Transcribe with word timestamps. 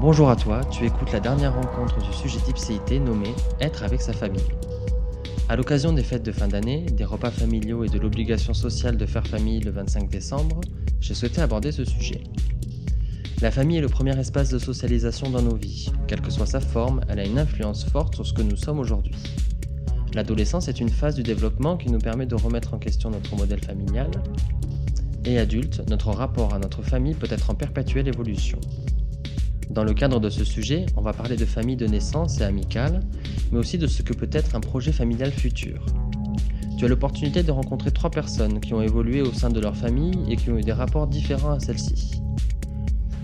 Bonjour 0.00 0.30
à 0.30 0.36
toi, 0.36 0.60
tu 0.70 0.86
écoutes 0.86 1.10
la 1.10 1.18
dernière 1.18 1.56
rencontre 1.56 1.98
du 2.00 2.12
sujet 2.12 2.38
d'Ipséité 2.46 3.00
nommée 3.00 3.34
Être 3.58 3.82
avec 3.82 4.00
sa 4.00 4.12
famille. 4.12 4.46
À 5.48 5.56
l'occasion 5.56 5.92
des 5.92 6.04
fêtes 6.04 6.22
de 6.22 6.30
fin 6.30 6.46
d'année, 6.46 6.82
des 6.82 7.04
repas 7.04 7.32
familiaux 7.32 7.82
et 7.82 7.88
de 7.88 7.98
l'obligation 7.98 8.54
sociale 8.54 8.96
de 8.96 9.06
faire 9.06 9.26
famille 9.26 9.58
le 9.58 9.72
25 9.72 10.08
décembre, 10.08 10.60
j'ai 11.00 11.14
souhaité 11.14 11.40
aborder 11.40 11.72
ce 11.72 11.84
sujet. 11.84 12.22
La 13.42 13.50
famille 13.50 13.78
est 13.78 13.80
le 13.80 13.88
premier 13.88 14.16
espace 14.16 14.50
de 14.50 14.60
socialisation 14.60 15.30
dans 15.30 15.42
nos 15.42 15.56
vies. 15.56 15.90
Quelle 16.06 16.20
que 16.20 16.30
soit 16.30 16.46
sa 16.46 16.60
forme, 16.60 17.00
elle 17.08 17.18
a 17.18 17.26
une 17.26 17.40
influence 17.40 17.84
forte 17.84 18.14
sur 18.14 18.24
ce 18.24 18.32
que 18.32 18.42
nous 18.42 18.56
sommes 18.56 18.78
aujourd'hui. 18.78 19.16
L'adolescence 20.14 20.68
est 20.68 20.78
une 20.78 20.90
phase 20.90 21.16
du 21.16 21.24
développement 21.24 21.76
qui 21.76 21.90
nous 21.90 21.98
permet 21.98 22.26
de 22.26 22.36
remettre 22.36 22.72
en 22.72 22.78
question 22.78 23.10
notre 23.10 23.34
modèle 23.34 23.64
familial. 23.64 24.12
Et 25.24 25.40
adulte, 25.40 25.82
notre 25.90 26.10
rapport 26.10 26.54
à 26.54 26.60
notre 26.60 26.82
famille 26.82 27.14
peut 27.14 27.26
être 27.28 27.50
en 27.50 27.56
perpétuelle 27.56 28.06
évolution. 28.06 28.60
Dans 29.70 29.84
le 29.84 29.92
cadre 29.92 30.18
de 30.18 30.30
ce 30.30 30.44
sujet, 30.44 30.86
on 30.96 31.02
va 31.02 31.12
parler 31.12 31.36
de 31.36 31.44
famille 31.44 31.76
de 31.76 31.86
naissance 31.86 32.40
et 32.40 32.44
amicale, 32.44 33.00
mais 33.52 33.58
aussi 33.58 33.76
de 33.76 33.86
ce 33.86 34.02
que 34.02 34.14
peut 34.14 34.30
être 34.32 34.54
un 34.54 34.60
projet 34.60 34.92
familial 34.92 35.30
futur. 35.30 35.84
Tu 36.78 36.84
as 36.86 36.88
l'opportunité 36.88 37.42
de 37.42 37.50
rencontrer 37.50 37.90
trois 37.90 38.10
personnes 38.10 38.60
qui 38.60 38.72
ont 38.72 38.80
évolué 38.80 39.20
au 39.20 39.32
sein 39.32 39.50
de 39.50 39.60
leur 39.60 39.76
famille 39.76 40.18
et 40.28 40.36
qui 40.36 40.50
ont 40.50 40.56
eu 40.56 40.62
des 40.62 40.72
rapports 40.72 41.06
différents 41.06 41.52
à 41.52 41.60
celle-ci. 41.60 42.22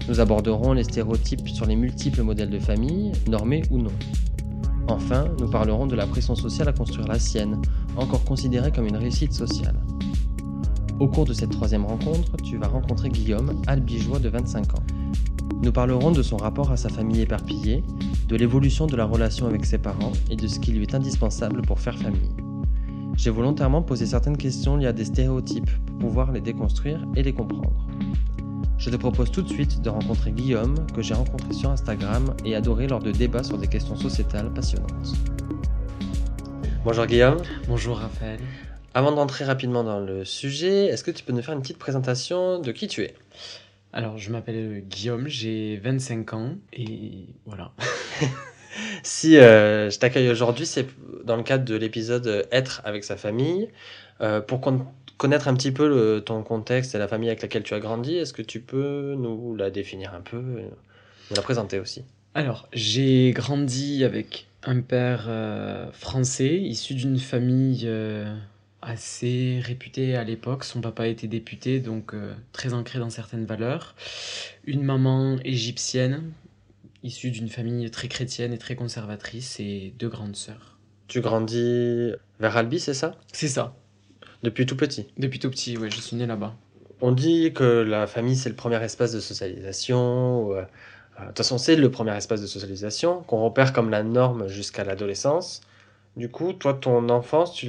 Nous 0.07 0.21
aborderons 0.21 0.75
les 0.75 0.85
stéréotypes 0.85 1.49
sur 1.49 1.65
les 1.65 1.77
multiples 1.77 2.23
modèles 2.23 2.51
de 2.51 2.59
famille, 2.59 3.13
normés 3.27 3.63
ou 3.71 3.79
non. 3.79 3.93
Enfin, 4.89 5.29
nous 5.41 5.49
parlerons 5.49 5.87
de 5.87 5.97
la 5.97 6.07
pression 6.07 6.35
sociale 6.35 6.69
à 6.69 6.73
construire 6.73 7.09
la 7.09 7.19
sienne, 7.19 7.63
encore 7.97 8.25
considérée 8.25 8.71
comme 8.71 8.87
une 8.87 8.99
réussite 8.99 9.33
sociale. 9.33 9.77
Au 11.01 11.09
cours 11.09 11.25
de 11.25 11.33
cette 11.33 11.51
troisième 11.51 11.87
rencontre, 11.87 12.37
tu 12.45 12.59
vas 12.59 12.69
rencontrer 12.69 13.09
Guillaume, 13.09 13.63
albigeois 13.67 14.19
de 14.19 14.29
25 14.29 14.75
ans. 14.75 14.83
Nous 15.63 15.73
parlerons 15.73 16.11
de 16.11 16.23
son 16.23 16.37
rapport 16.37 16.71
à 16.71 16.77
sa 16.77 16.89
famille 16.89 17.23
éparpillée, 17.23 17.83
de 18.29 18.37
l'évolution 18.37 18.87
de 18.87 18.97
la 18.97 19.05
relation 19.05 19.47
avec 19.47 19.65
ses 19.65 19.79
parents 19.79 20.13
et 20.31 20.37
de 20.37 20.47
ce 20.47 20.59
qui 20.59 20.73
lui 20.73 20.83
est 20.83 20.95
indispensable 20.95 21.63
pour 21.63 21.81
faire 21.81 21.99
famille. 21.99 22.31
J'ai 23.17 23.31
volontairement 23.31 23.83
posé 23.83 24.07
certaines 24.07 24.37
questions 24.37 24.77
liées 24.77 24.89
à 24.89 24.93
des 24.93 25.05
stéréotypes 25.05 25.71
pour 25.87 25.99
pouvoir 25.99 26.33
les 26.33 26.41
déconstruire 26.41 27.07
et 27.17 27.23
les 27.23 27.33
comprendre. 27.33 27.87
Je 28.77 28.91
te 28.91 28.97
propose 28.97 29.31
tout 29.31 29.43
de 29.43 29.49
suite 29.49 29.81
de 29.83 29.89
rencontrer 29.89 30.33
Guillaume, 30.33 30.75
que 30.95 31.01
j'ai 31.01 31.15
rencontré 31.15 31.53
sur 31.53 31.71
Instagram 31.71 32.35
et 32.45 32.55
adoré 32.55 32.89
lors 32.89 33.01
de 33.01 33.13
débats 33.13 33.45
sur 33.45 33.57
des 33.57 33.69
questions 33.69 33.97
sociétales 33.97 34.53
passionnantes. 34.53 35.15
Bonjour 36.85 37.07
Guillaume. 37.07 37.39
Bonjour 37.69 37.99
Raphaël. 37.99 38.41
Avant 38.93 39.13
d'entrer 39.13 39.45
rapidement 39.45 39.85
dans 39.85 40.01
le 40.01 40.25
sujet, 40.25 40.87
est-ce 40.87 41.03
que 41.03 41.11
tu 41.11 41.25
peux 41.25 41.33
nous 41.33 41.43
faire 41.43 41.55
une 41.55 41.63
petite 41.63 41.79
présentation 41.79 42.61
de 42.61 42.73
qui 42.73 42.89
tu 42.89 43.03
es? 43.03 43.15
Alors, 43.97 44.19
je 44.19 44.33
m'appelle 44.33 44.83
Guillaume, 44.89 45.29
j'ai 45.29 45.77
25 45.77 46.35
ans 46.35 46.57
et 46.73 47.27
voilà. 47.47 47.71
si 49.05 49.37
euh, 49.37 49.89
je 49.89 49.97
t'accueille 50.01 50.29
aujourd'hui, 50.31 50.67
c'est 50.67 50.89
dans 51.23 51.37
le 51.37 51.45
cadre 51.45 51.65
de 51.65 51.77
l'épisode 51.77 52.49
Être 52.51 52.83
avec 52.85 53.05
sa 53.05 53.17
famille. 53.17 53.69
Euh, 54.21 54.41
pour 54.41 54.61
connaître 55.17 55.47
un 55.47 55.55
petit 55.55 55.71
peu 55.71 55.89
le, 55.89 56.21
ton 56.21 56.43
contexte 56.43 56.97
et 56.97 56.99
la 56.99 57.07
famille 57.07 57.29
avec 57.29 57.43
laquelle 57.43 57.63
tu 57.63 57.73
as 57.73 57.79
grandi, 57.79 58.17
est-ce 58.17 58.33
que 58.33 58.43
tu 58.43 58.59
peux 58.59 59.15
nous 59.17 59.55
la 59.55 59.71
définir 59.71 60.13
un 60.13 60.23
peu, 60.23 60.41
nous 60.41 61.37
la 61.37 61.43
présenter 61.43 61.79
aussi? 61.79 62.03
Alors, 62.35 62.69
j'ai 62.73 63.31
grandi 63.31 64.03
avec 64.03 64.49
un 64.65 64.81
père 64.81 65.27
euh, 65.29 65.87
français, 65.93 66.57
issu 66.57 66.95
d'une 66.95 67.21
famille 67.21 67.85
euh, 67.85 68.35
assez 68.85 69.61
réputée 69.63 70.17
à 70.17 70.25
l'époque. 70.25 70.65
Son 70.65 70.81
papa 70.81 71.09
était 71.09 71.27
député, 71.27 71.81
donc 71.81 72.15
euh, 72.15 72.35
très 72.53 72.75
ancré 72.75 72.99
dans 72.99 73.11
certaines 73.11 73.45
valeurs. 73.45 73.95
Une 74.65 74.83
maman 74.83 75.39
égyptienne, 75.45 76.33
issue 77.03 77.31
d'une 77.31 77.49
famille 77.49 77.91
très 77.91 78.09
chrétienne 78.09 78.53
et 78.53 78.59
très 78.59 78.77
conservatrice, 78.77 79.59
et 79.61 79.93
deux 79.99 80.09
grandes 80.09 80.37
sœurs. 80.37 80.79
Tu 81.09 81.21
grandis 81.21 82.13
vers 82.41 82.57
Albi, 82.57 82.81
c'est 82.81 82.95
ça? 82.95 83.15
C'est 83.33 83.49
ça. 83.49 83.75
Depuis 84.43 84.67
tout 84.67 84.77
petit? 84.77 85.07
Depuis 85.19 85.39
tout 85.39 85.51
petit, 85.51 85.77
oui, 85.77 85.91
je 85.91 86.01
suis 86.01 86.17
né 86.17 86.27
là-bas. 86.27 86.55
On 87.01 87.13
dit 87.13 87.53
que 87.53 87.65
la 87.65 88.07
famille, 88.07 88.37
c'est 88.37 88.49
le 88.49 88.55
premier 88.55 88.83
espace 88.83 89.13
de 89.13 89.21
socialisation. 89.21 90.53
Euh, 90.53 90.63
euh, 91.19 91.23
de 91.23 91.27
toute 91.29 91.39
façon, 91.39 91.59
c'est 91.59 91.77
le 91.77 91.91
premier 91.91 92.17
espace 92.17 92.41
de 92.41 92.47
socialisation 92.47 93.23
qu'on 93.23 93.43
repère 93.43 93.73
comme 93.73 93.91
la 93.91 94.03
norme 94.03 94.49
jusqu'à 94.49 94.85
l'adolescence. 94.85 95.61
Du 96.17 96.29
coup, 96.29 96.53
toi, 96.53 96.75
ton 96.75 97.09
enfance, 97.09 97.55
tu 97.55 97.69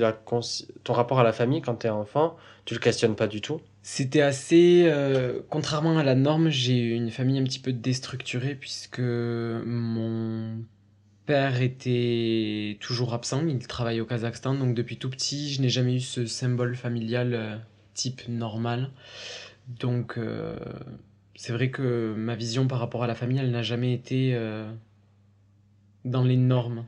ton 0.83 0.93
rapport 0.93 1.19
à 1.19 1.23
la 1.23 1.33
famille 1.33 1.61
quand 1.61 1.77
tu 1.77 1.87
es 1.87 1.89
enfant, 1.89 2.35
tu 2.65 2.75
le 2.75 2.79
questionnes 2.79 3.15
pas 3.15 3.27
du 3.27 3.41
tout? 3.41 3.59
C'était 3.81 4.21
assez... 4.21 4.83
Euh, 4.85 5.41
contrairement 5.49 5.97
à 5.97 6.03
la 6.03 6.13
norme, 6.13 6.49
j'ai 6.49 6.77
eu 6.77 6.93
une 6.93 7.09
famille 7.09 7.39
un 7.39 7.43
petit 7.43 7.59
peu 7.59 7.73
déstructurée 7.73 8.53
puisque 8.53 8.99
mon 8.99 10.63
père 11.25 11.59
était 11.63 12.77
toujours 12.81 13.15
absent, 13.15 13.47
il 13.47 13.65
travaille 13.65 13.99
au 13.99 14.05
Kazakhstan, 14.05 14.53
donc 14.53 14.75
depuis 14.75 14.97
tout 14.97 15.09
petit, 15.09 15.51
je 15.51 15.59
n'ai 15.61 15.69
jamais 15.69 15.95
eu 15.95 15.99
ce 15.99 16.27
symbole 16.27 16.75
familial 16.75 17.33
euh, 17.33 17.55
type 17.95 18.27
normal. 18.27 18.91
Donc 19.79 20.19
euh, 20.19 20.55
c'est 21.35 21.51
vrai 21.51 21.71
que 21.71 22.13
ma 22.15 22.35
vision 22.35 22.67
par 22.67 22.77
rapport 22.77 23.03
à 23.03 23.07
la 23.07 23.15
famille, 23.15 23.39
elle 23.39 23.49
n'a 23.49 23.63
jamais 23.63 23.91
été 23.91 24.39
dans 26.05 26.23
les 26.23 26.37
normes. 26.37 26.85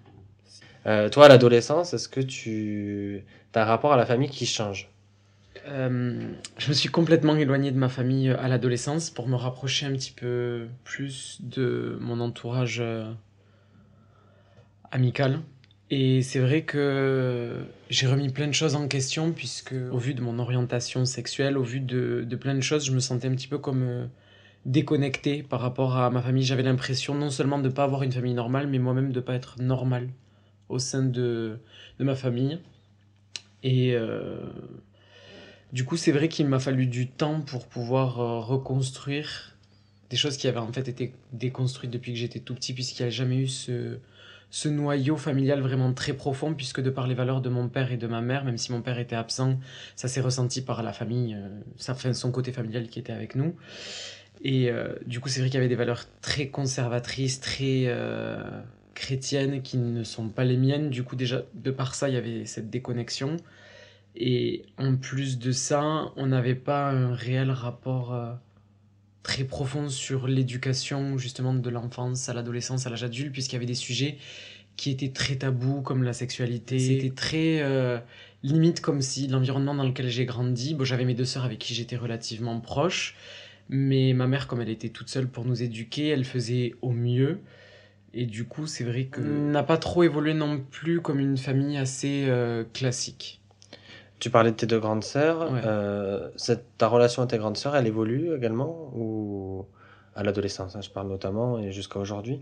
Toi, 1.12 1.25
à 1.25 1.28
l'adolescence, 1.28 1.94
est-ce 1.94 2.09
que 2.09 2.22
tu 2.22 3.24
as 3.53 3.62
un 3.62 3.66
rapport 3.66 3.94
à 3.94 3.98
la 3.98 4.06
famille 4.06 4.30
qui 4.30 4.46
change? 4.46 4.90
Je 5.66 6.70
me 6.70 6.74
suis 6.74 6.90
complètement 6.90 7.36
éloigné 7.36 7.72
de 7.72 7.78
ma 7.78 7.90
famille 7.90 8.30
à 8.30 8.48
l'adolescence 8.48 9.09
pour 9.09 9.28
me 9.28 9.36
rapprocher 9.36 9.86
un 9.86 9.92
petit 9.92 10.14
peu 10.14 10.68
plus 10.84 11.40
de 11.42 11.98
mon 12.00 12.22
entourage 12.22 12.81
amical. 14.92 15.42
Et 15.90 16.22
c'est 16.22 16.40
vrai 16.40 16.64
que 16.64 17.66
j'ai 17.90 18.08
remis 18.08 18.30
plein 18.30 18.48
de 18.48 18.54
choses 18.54 18.75
en 18.75 18.88
question, 18.88 19.31
puisque 19.31 19.75
au 19.92 19.98
vu 19.98 20.14
de 20.14 20.22
mon 20.22 20.38
orientation 20.38 21.06
sexuelle, 21.06 21.58
au 21.58 21.64
vu 21.64 21.80
de, 21.80 22.25
de 22.28 22.36
plein 22.36 22.56
de 22.56 22.62
choses, 22.62 22.86
je 22.86 22.92
me 22.92 23.00
sentais 23.00 23.28
un 23.28 23.31
petit 23.31 23.48
peu 23.48 23.58
comme 23.58 23.84
euh, 23.84 24.06
déconnecté 24.66 25.44
par 25.44 25.62
rapport 25.62 25.96
à 25.96 26.09
ma 26.09 26.22
famille. 26.22 26.44
J'avais 26.44 26.64
l'impression 26.64 27.16
non 27.16 27.30
seulement 27.30 27.58
de 27.58 27.69
ne 27.69 27.74
pas 27.74 27.86
avoir 27.86 28.04
une 28.04 28.12
famille 28.12 28.34
normale, 28.34 28.68
mais 28.68 28.80
moi-même 28.80 29.14
de 29.14 29.19
ne 29.19 29.24
pas 29.24 29.34
être 29.34 29.62
normal 29.62 30.09
au 30.69 30.79
sein 30.79 31.03
de, 31.03 31.59
ma 32.00 32.16
famille. 32.16 32.59
Et 33.63 33.94
euh, 33.94 34.39
du 35.73 35.83
coup, 35.83 35.97
c'est 35.97 36.11
vrai 36.11 36.29
qu'il 36.29 36.47
m'a 36.47 36.59
fallu 36.59 36.88
du 36.88 37.07
temps 37.07 37.41
pour 37.41 37.67
pouvoir 37.67 38.19
euh, 38.19 38.39
reconstruire 38.39 39.56
des 40.09 40.17
choses 40.17 40.38
qui 40.38 40.47
avaient 40.47 40.59
en 40.59 40.72
fait 40.72 40.88
été 40.88 41.13
déconstruites 41.33 41.91
depuis 41.91 42.13
que 42.13 42.19
j'étais 42.19 42.39
tout 42.39 42.56
petit, 42.56 42.73
puisqu'il 42.73 43.03
n'y 43.03 43.07
a 43.07 43.11
jamais 43.11 43.38
eu 43.38 43.47
ce 43.47 44.00
ce 44.50 44.69
noyau 44.69 45.17
familial 45.17 45.59
vraiment 45.59 45.91
très 45.91 46.13
profond, 46.13 46.53
puisque 46.53 46.79
de 46.79 46.89
par 46.89 47.06
les 47.06 47.16
valeurs 47.16 47.41
de 47.41 47.50
mon 47.50 47.67
père 47.67 47.91
et 47.91 47.97
de 47.97 48.07
ma 48.07 48.22
mère, 48.22 48.45
même 48.45 48.57
si 48.57 48.72
mon 48.72 48.81
père 48.81 48.97
était 48.97 49.17
absent, 49.17 49.59
ça 49.97 50.07
s'est 50.07 50.22
ressenti 50.22 50.61
par 50.61 50.83
la 50.83 50.94
famille, 50.94 51.35
euh, 51.35 52.13
son 52.13 52.31
côté 52.31 52.53
familial 52.53 52.88
qui 52.88 52.97
était 52.97 53.11
avec 53.11 53.35
nous. 53.35 53.57
Et 54.41 54.72
du 55.07 55.19
coup, 55.19 55.29
c'est 55.29 55.39
vrai 55.39 55.50
qu'il 55.50 55.56
y 55.56 55.57
avait 55.57 55.67
des 55.67 55.75
valeurs 55.75 56.06
très 56.22 56.47
conservatrices, 56.50 57.39
très 57.39 57.88
chrétiennes, 58.97 59.62
qui 59.62 59.78
ne 59.78 60.03
sont 60.03 60.30
pas 60.30 60.44
les 60.44 60.58
miennes. 60.58 60.90
Du 60.90 61.03
coup, 61.03 61.16
déjà, 61.16 61.44
de 61.53 61.72
par 61.72 61.96
ça, 61.96 62.09
il 62.09 62.16
y 62.16 62.18
avait 62.18 62.46
cette 62.46 62.69
déconnexion. 62.69 63.38
Et 64.16 64.63
en 64.78 64.96
plus 64.96 65.38
de 65.38 65.52
ça, 65.52 66.12
on 66.16 66.28
n'avait 66.28 66.56
pas 66.56 66.90
un 66.90 67.13
réel 67.13 67.52
rapport 67.52 68.40
très 69.22 69.44
profond 69.44 69.90
sur 69.90 70.28
l'éducation 70.28 71.18
justement 71.18 71.53
de 71.53 71.69
l'enfance 71.69 72.30
à 72.30 72.34
l'adolescence, 72.34 72.88
à 72.88 72.90
l'âge 72.90 73.03
adulte, 73.03 73.31
puisqu'il 73.31 73.56
y 73.56 73.57
avait 73.57 73.66
des 73.66 73.75
sujets 73.75 74.18
qui 74.78 74.90
étaient 74.90 75.12
très 75.12 75.36
tabous 75.36 75.81
comme 75.81 76.03
la 76.03 76.13
sexualité. 76.13 76.80
C'était 76.80 77.13
très 77.13 77.62
euh, 77.62 78.00
limite 78.44 78.80
comme 78.80 79.02
si 79.02 79.28
l'environnement 79.28 79.75
dans 79.75 79.84
lequel 79.84 80.07
j'ai 80.07 80.25
grandi, 80.25 80.75
bon, 80.75 80.86
j'avais 80.86 81.03
mes 81.03 81.13
deux 81.13 81.25
sœurs 81.25 81.46
avec 81.46 81.59
qui 81.59 81.74
j'étais 81.74 81.97
relativement 81.97 82.59
proche, 82.62 83.16
mais 83.69 84.13
ma 84.13 84.27
mère 84.27 84.48
comme 84.48 84.62
elle 84.62 84.69
était 84.69 84.89
toute 84.89 85.10
seule 85.10 85.27
pour 85.27 85.45
nous 85.45 85.62
éduquer, 85.62 86.07
elle 86.07 86.24
faisait 86.24 86.75
au 86.81 86.92
mieux. 86.92 87.39
Et 88.13 88.25
du 88.25 88.45
coup, 88.45 88.68
c'est 88.68 88.83
vrai 88.83 89.06
que 89.06 89.21
n'a 89.21 89.63
pas 89.63 89.77
trop 89.77 90.04
évolué 90.04 90.33
non 90.33 90.59
plus 90.59 91.01
comme 91.01 91.19
une 91.19 91.38
famille 91.38 91.77
assez 91.77 92.25
euh, 92.27 92.63
classique. 92.74 93.42
Tu 94.19 94.30
parlais 94.30 94.51
de 94.51 94.56
tes 94.56 94.65
deux 94.65 94.80
grandes 94.80 95.04
sœurs. 95.04 95.48
Euh, 95.65 96.30
ta 96.77 96.88
relation 96.88 97.21
avec 97.21 97.31
tes 97.31 97.38
grandes 97.38 97.57
sœurs, 97.57 97.75
elle 97.75 97.86
évolue 97.86 98.36
également 98.36 98.92
ou 98.95 99.65
à 100.15 100.24
l'adolescence 100.24 100.75
hein, 100.75 100.81
Je 100.81 100.89
parle 100.89 101.09
notamment 101.09 101.59
et 101.59 101.71
jusqu'à 101.71 102.00
aujourd'hui? 102.00 102.42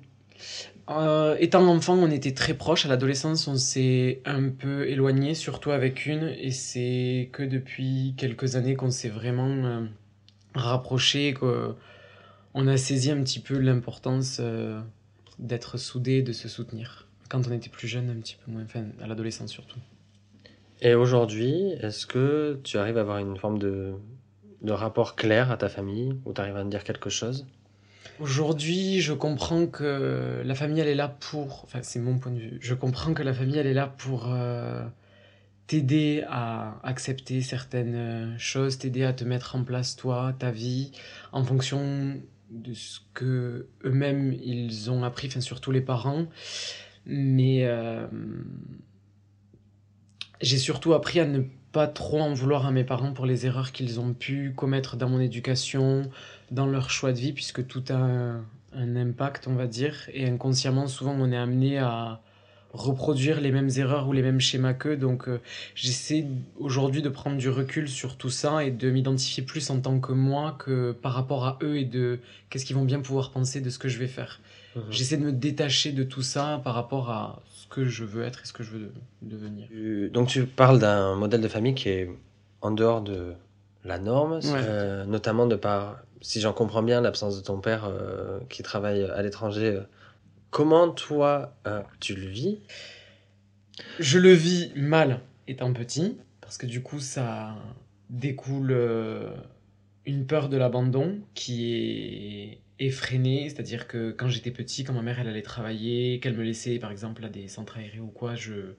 Euh, 0.89 1.35
étant 1.39 1.65
enfant, 1.67 1.95
on 1.95 2.11
était 2.11 2.33
très 2.33 2.53
proches. 2.53 2.85
À 2.85 2.89
l'adolescence, 2.89 3.47
on 3.47 3.55
s'est 3.55 4.21
un 4.25 4.49
peu 4.49 4.87
éloigné, 4.87 5.33
surtout 5.33 5.71
avec 5.71 6.05
une. 6.05 6.33
Et 6.39 6.51
c'est 6.51 7.29
que 7.31 7.43
depuis 7.43 8.13
quelques 8.17 8.55
années 8.55 8.75
qu'on 8.75 8.91
s'est 8.91 9.09
vraiment 9.09 9.47
euh, 9.47 9.85
rapproché, 10.53 11.33
qu'on 11.33 12.67
a 12.67 12.77
saisi 12.77 13.11
un 13.11 13.21
petit 13.23 13.39
peu 13.39 13.57
l'importance 13.57 14.37
euh, 14.39 14.79
d'être 15.39 15.77
soudés, 15.77 16.21
de 16.21 16.31
se 16.31 16.47
soutenir. 16.47 17.07
Quand 17.29 17.47
on 17.47 17.51
était 17.51 17.69
plus 17.69 17.87
jeune, 17.87 18.09
un 18.09 18.19
petit 18.19 18.37
peu 18.43 18.51
moins, 18.51 18.63
enfin, 18.63 18.85
à 19.01 19.07
l'adolescence 19.07 19.51
surtout. 19.51 19.79
Et 20.81 20.93
aujourd'hui, 20.93 21.71
est-ce 21.81 22.05
que 22.05 22.59
tu 22.63 22.77
arrives 22.77 22.97
à 22.97 23.01
avoir 23.01 23.17
une 23.19 23.37
forme 23.37 23.59
de, 23.59 23.93
de 24.61 24.71
rapport 24.71 25.15
clair 25.15 25.51
à 25.51 25.57
ta 25.57 25.69
famille, 25.69 26.17
où 26.25 26.33
tu 26.33 26.41
arrives 26.41 26.57
à 26.57 26.63
me 26.63 26.69
dire 26.69 26.83
quelque 26.83 27.09
chose? 27.09 27.47
Aujourd'hui, 28.19 29.01
je 29.01 29.13
comprends 29.13 29.67
que 29.67 30.41
la 30.45 30.55
famille, 30.55 30.79
elle 30.79 30.87
est 30.87 30.95
là 30.95 31.07
pour... 31.07 31.63
Enfin, 31.65 31.79
c'est 31.81 31.99
mon 31.99 32.17
point 32.17 32.31
de 32.31 32.39
vue. 32.39 32.57
Je 32.61 32.73
comprends 32.73 33.13
que 33.13 33.23
la 33.23 33.33
famille, 33.33 33.57
elle 33.57 33.67
est 33.67 33.73
là 33.73 33.87
pour 33.87 34.31
euh, 34.31 34.85
t'aider 35.67 36.23
à 36.29 36.79
accepter 36.83 37.41
certaines 37.41 38.35
choses, 38.37 38.77
t'aider 38.77 39.03
à 39.03 39.13
te 39.13 39.23
mettre 39.23 39.55
en 39.55 39.63
place, 39.63 39.95
toi, 39.95 40.33
ta 40.37 40.51
vie, 40.51 40.91
en 41.31 41.43
fonction 41.43 42.21
de 42.49 42.73
ce 42.73 42.99
que 43.13 43.67
eux-mêmes, 43.83 44.33
ils 44.33 44.91
ont 44.91 45.03
appris, 45.03 45.27
enfin, 45.27 45.41
surtout 45.41 45.71
les 45.71 45.81
parents. 45.81 46.25
Mais 47.05 47.65
euh, 47.65 48.07
j'ai 50.41 50.57
surtout 50.57 50.93
appris 50.93 51.19
à 51.19 51.25
ne 51.25 51.43
pas 51.71 51.87
trop 51.87 52.21
en 52.21 52.33
vouloir 52.33 52.65
à 52.65 52.71
mes 52.71 52.83
parents 52.83 53.13
pour 53.13 53.25
les 53.25 53.45
erreurs 53.45 53.71
qu'ils 53.71 53.99
ont 53.99 54.13
pu 54.13 54.53
commettre 54.55 54.95
dans 54.95 55.09
mon 55.09 55.19
éducation, 55.19 56.09
dans 56.51 56.65
leur 56.65 56.89
choix 56.89 57.11
de 57.11 57.19
vie, 57.19 57.33
puisque 57.33 57.67
tout 57.67 57.83
a 57.89 57.95
un, 57.95 58.95
impact, 58.95 59.47
on 59.47 59.55
va 59.55 59.67
dire. 59.67 60.09
Et 60.13 60.27
inconsciemment, 60.27 60.87
souvent, 60.87 61.15
on 61.19 61.31
est 61.31 61.37
amené 61.37 61.77
à 61.77 62.21
reproduire 62.75 63.41
les 63.41 63.51
mêmes 63.51 63.69
erreurs 63.77 64.07
ou 64.07 64.13
les 64.13 64.21
mêmes 64.21 64.39
schémas 64.39 64.73
qu'eux. 64.73 64.97
Donc, 64.97 65.27
euh, 65.27 65.39
j'essaie 65.75 66.25
aujourd'hui 66.59 67.01
de 67.01 67.09
prendre 67.09 67.37
du 67.37 67.49
recul 67.49 67.89
sur 67.89 68.17
tout 68.17 68.29
ça 68.29 68.63
et 68.63 68.71
de 68.71 68.89
m'identifier 68.89 69.43
plus 69.43 69.69
en 69.69 69.79
tant 69.79 69.99
que 69.99 70.11
moi 70.11 70.55
que 70.59 70.91
par 70.91 71.13
rapport 71.13 71.45
à 71.45 71.57
eux 71.61 71.77
et 71.77 71.85
de 71.85 72.19
qu'est-ce 72.49 72.65
qu'ils 72.65 72.75
vont 72.75 72.85
bien 72.85 72.99
pouvoir 72.99 73.31
penser 73.31 73.61
de 73.61 73.69
ce 73.69 73.79
que 73.79 73.87
je 73.87 73.99
vais 73.99 74.07
faire. 74.07 74.39
Mhm. 74.75 74.83
J'essaie 74.89 75.17
de 75.17 75.23
me 75.23 75.31
détacher 75.31 75.91
de 75.91 76.03
tout 76.03 76.21
ça 76.21 76.61
par 76.63 76.73
rapport 76.73 77.09
à 77.09 77.41
ce 77.53 77.67
que 77.67 77.85
je 77.85 78.03
veux 78.03 78.23
être 78.23 78.41
et 78.43 78.45
ce 78.45 78.53
que 78.53 78.63
je 78.63 78.71
veux 78.71 78.91
devenir. 79.21 79.67
Donc, 80.11 80.27
tu 80.27 80.45
parles 80.45 80.79
d'un 80.79 81.15
modèle 81.15 81.41
de 81.41 81.47
famille 81.47 81.75
qui 81.75 81.89
est 81.89 82.09
en 82.61 82.71
dehors 82.71 83.01
de 83.01 83.33
la 83.83 83.99
norme, 83.99 84.39
euh, 84.43 85.05
notamment 85.05 85.45
de 85.45 85.55
par 85.55 85.97
si 86.21 86.41
j'en 86.41 86.53
comprends 86.53 86.81
bien, 86.81 87.01
l'absence 87.01 87.37
de 87.37 87.43
ton 87.43 87.59
père 87.59 87.85
euh, 87.85 88.39
qui 88.49 88.63
travaille 88.63 89.03
à 89.03 89.21
l'étranger, 89.21 89.79
comment 90.55 90.87
toi 90.87 91.53
euh, 91.67 91.81
tu 91.99 92.15
le 92.15 92.27
vis? 92.27 92.59
Je 93.99 94.17
le 94.17 94.31
vis 94.31 94.71
mal 94.73 95.19
étant 95.49 95.73
petit, 95.73 96.17
parce 96.39 96.57
que 96.57 96.65
du 96.65 96.81
coup 96.81 97.01
ça 97.01 97.57
découle 98.09 98.73
une 100.05 100.25
peur 100.25 100.47
de 100.47 100.55
l'abandon 100.55 101.19
qui 101.33 101.73
est 101.73 102.59
effrénée, 102.79 103.49
c'est-à-dire 103.49 103.85
que 103.85 104.11
quand 104.11 104.29
j'étais 104.29 104.51
petit, 104.51 104.85
quand 104.85 104.93
ma 104.93 105.01
mère 105.01 105.19
elle 105.19 105.27
allait 105.27 105.41
travailler, 105.41 106.21
qu'elle 106.21 106.37
me 106.37 106.43
laissait 106.43 106.79
par 106.79 106.89
exemple 106.89 107.25
à 107.25 107.29
des 107.29 107.49
centres 107.49 107.77
aérés 107.77 107.99
ou 107.99 108.07
quoi, 108.07 108.35
je 108.35 108.75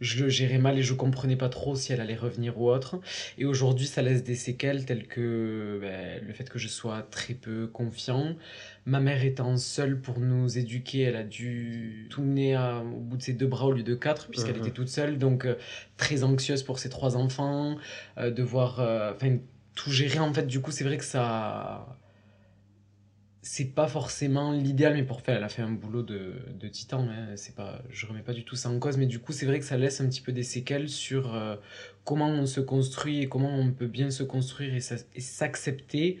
je 0.00 0.24
le 0.24 0.28
gérais 0.28 0.58
mal 0.58 0.78
et 0.78 0.82
je 0.82 0.94
comprenais 0.94 1.36
pas 1.36 1.48
trop 1.48 1.74
si 1.74 1.92
elle 1.92 2.00
allait 2.00 2.16
revenir 2.16 2.60
ou 2.60 2.70
autre. 2.70 3.00
Et 3.38 3.44
aujourd'hui, 3.44 3.86
ça 3.86 4.02
laisse 4.02 4.24
des 4.24 4.34
séquelles 4.34 4.84
telles 4.84 5.06
que 5.06 5.78
ben, 5.80 6.22
le 6.26 6.32
fait 6.32 6.48
que 6.48 6.58
je 6.58 6.68
sois 6.68 7.02
très 7.10 7.34
peu 7.34 7.66
confiant. 7.66 8.36
Ma 8.84 9.00
mère 9.00 9.24
étant 9.24 9.56
seule 9.56 10.00
pour 10.00 10.18
nous 10.18 10.58
éduquer, 10.58 11.02
elle 11.02 11.16
a 11.16 11.22
dû 11.22 12.08
tout 12.10 12.22
mener 12.22 12.56
au 12.56 12.98
bout 12.98 13.16
de 13.16 13.22
ses 13.22 13.32
deux 13.32 13.46
bras 13.46 13.66
au 13.66 13.72
lieu 13.72 13.84
de 13.84 13.94
quatre, 13.94 14.28
puisqu'elle 14.28 14.56
était 14.56 14.70
toute 14.70 14.88
seule. 14.88 15.18
Donc, 15.18 15.44
euh, 15.44 15.54
très 15.96 16.24
anxieuse 16.24 16.62
pour 16.64 16.78
ses 16.78 16.88
trois 16.88 17.16
enfants, 17.16 17.76
euh, 18.18 18.30
devoir 18.30 18.80
euh, 18.80 19.12
tout 19.74 19.90
gérer. 19.90 20.18
En 20.18 20.34
fait, 20.34 20.46
du 20.46 20.60
coup, 20.60 20.72
c'est 20.72 20.84
vrai 20.84 20.96
que 20.96 21.04
ça 21.04 21.96
c'est 23.44 23.74
pas 23.74 23.88
forcément 23.88 24.52
l'idéal, 24.52 24.94
mais 24.94 25.02
pour 25.02 25.20
faire, 25.20 25.36
elle 25.36 25.42
a 25.42 25.48
fait 25.48 25.62
un 25.62 25.72
boulot 25.72 26.02
de, 26.02 26.34
de 26.60 26.68
titan. 26.68 27.08
Hein, 27.08 27.34
c'est 27.34 27.56
pas, 27.56 27.82
je 27.90 28.06
remets 28.06 28.22
pas 28.22 28.32
du 28.32 28.44
tout 28.44 28.54
ça 28.54 28.70
en 28.70 28.78
cause, 28.78 28.96
mais 28.96 29.06
du 29.06 29.18
coup, 29.18 29.32
c'est 29.32 29.46
vrai 29.46 29.58
que 29.58 29.64
ça 29.64 29.76
laisse 29.76 30.00
un 30.00 30.08
petit 30.08 30.20
peu 30.20 30.30
des 30.30 30.44
séquelles 30.44 30.88
sur 30.88 31.34
euh, 31.34 31.56
comment 32.04 32.28
on 32.28 32.46
se 32.46 32.60
construit 32.60 33.20
et 33.20 33.28
comment 33.28 33.52
on 33.52 33.72
peut 33.72 33.88
bien 33.88 34.12
se 34.12 34.22
construire 34.22 34.74
et 34.74 34.80
s'accepter 34.80 36.20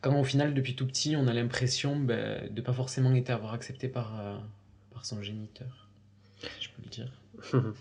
quand 0.00 0.18
au 0.18 0.24
final, 0.24 0.54
depuis 0.54 0.74
tout 0.74 0.86
petit, 0.86 1.14
on 1.14 1.28
a 1.28 1.32
l'impression 1.32 1.94
ben, 1.94 2.52
de 2.52 2.60
pas 2.60 2.72
forcément 2.72 3.14
été 3.14 3.32
avoir 3.32 3.52
accepté 3.52 3.86
par, 3.86 4.18
euh, 4.18 4.36
par 4.92 5.04
son 5.04 5.22
géniteur. 5.22 5.88
Je 6.58 6.68
peux 6.68 6.82
le 6.82 6.88
dire. 6.88 7.12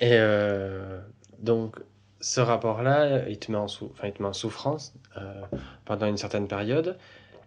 et 0.00 0.14
euh, 0.14 0.98
donc, 1.40 1.76
ce 2.20 2.40
rapport-là, 2.40 3.28
il, 3.28 3.38
te 3.38 3.52
met 3.52 3.58
en 3.58 3.66
il 4.02 4.12
te 4.12 4.22
met 4.22 4.28
en 4.28 4.32
souffrance 4.32 4.94
pendant 5.84 6.06
une 6.06 6.16
certaine 6.16 6.48
période. 6.48 6.98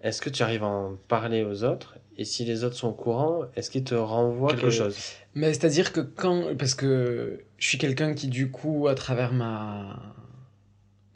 Est-ce 0.02 0.22
que 0.22 0.30
tu 0.30 0.44
arrives 0.44 0.64
à 0.64 0.68
en 0.68 0.98
parler 1.08 1.44
aux 1.44 1.64
autres? 1.64 1.98
Et 2.18 2.26
si 2.26 2.46
les 2.46 2.64
autres 2.64 2.76
sont 2.76 2.90
au 2.90 2.94
courant, 2.94 3.44
est-ce 3.56 3.70
qu'ils 3.70 3.84
te 3.84 3.96
renvoient 3.96 4.54
quelque, 4.54 4.70
chose? 4.72 4.98
Mais 5.36 5.54
c'est-à-dire 5.54 5.94
que 5.94 6.02
quand. 6.02 6.56
Parce 6.58 6.74
que 6.74 7.42
je 7.58 7.68
suis 7.68 7.78
quelqu'un 7.78 8.14
qui, 8.14 8.28
du 8.28 8.50
coup, 8.50 8.88
à 8.88 8.96
travers 8.96 9.34
ma. 9.34 10.14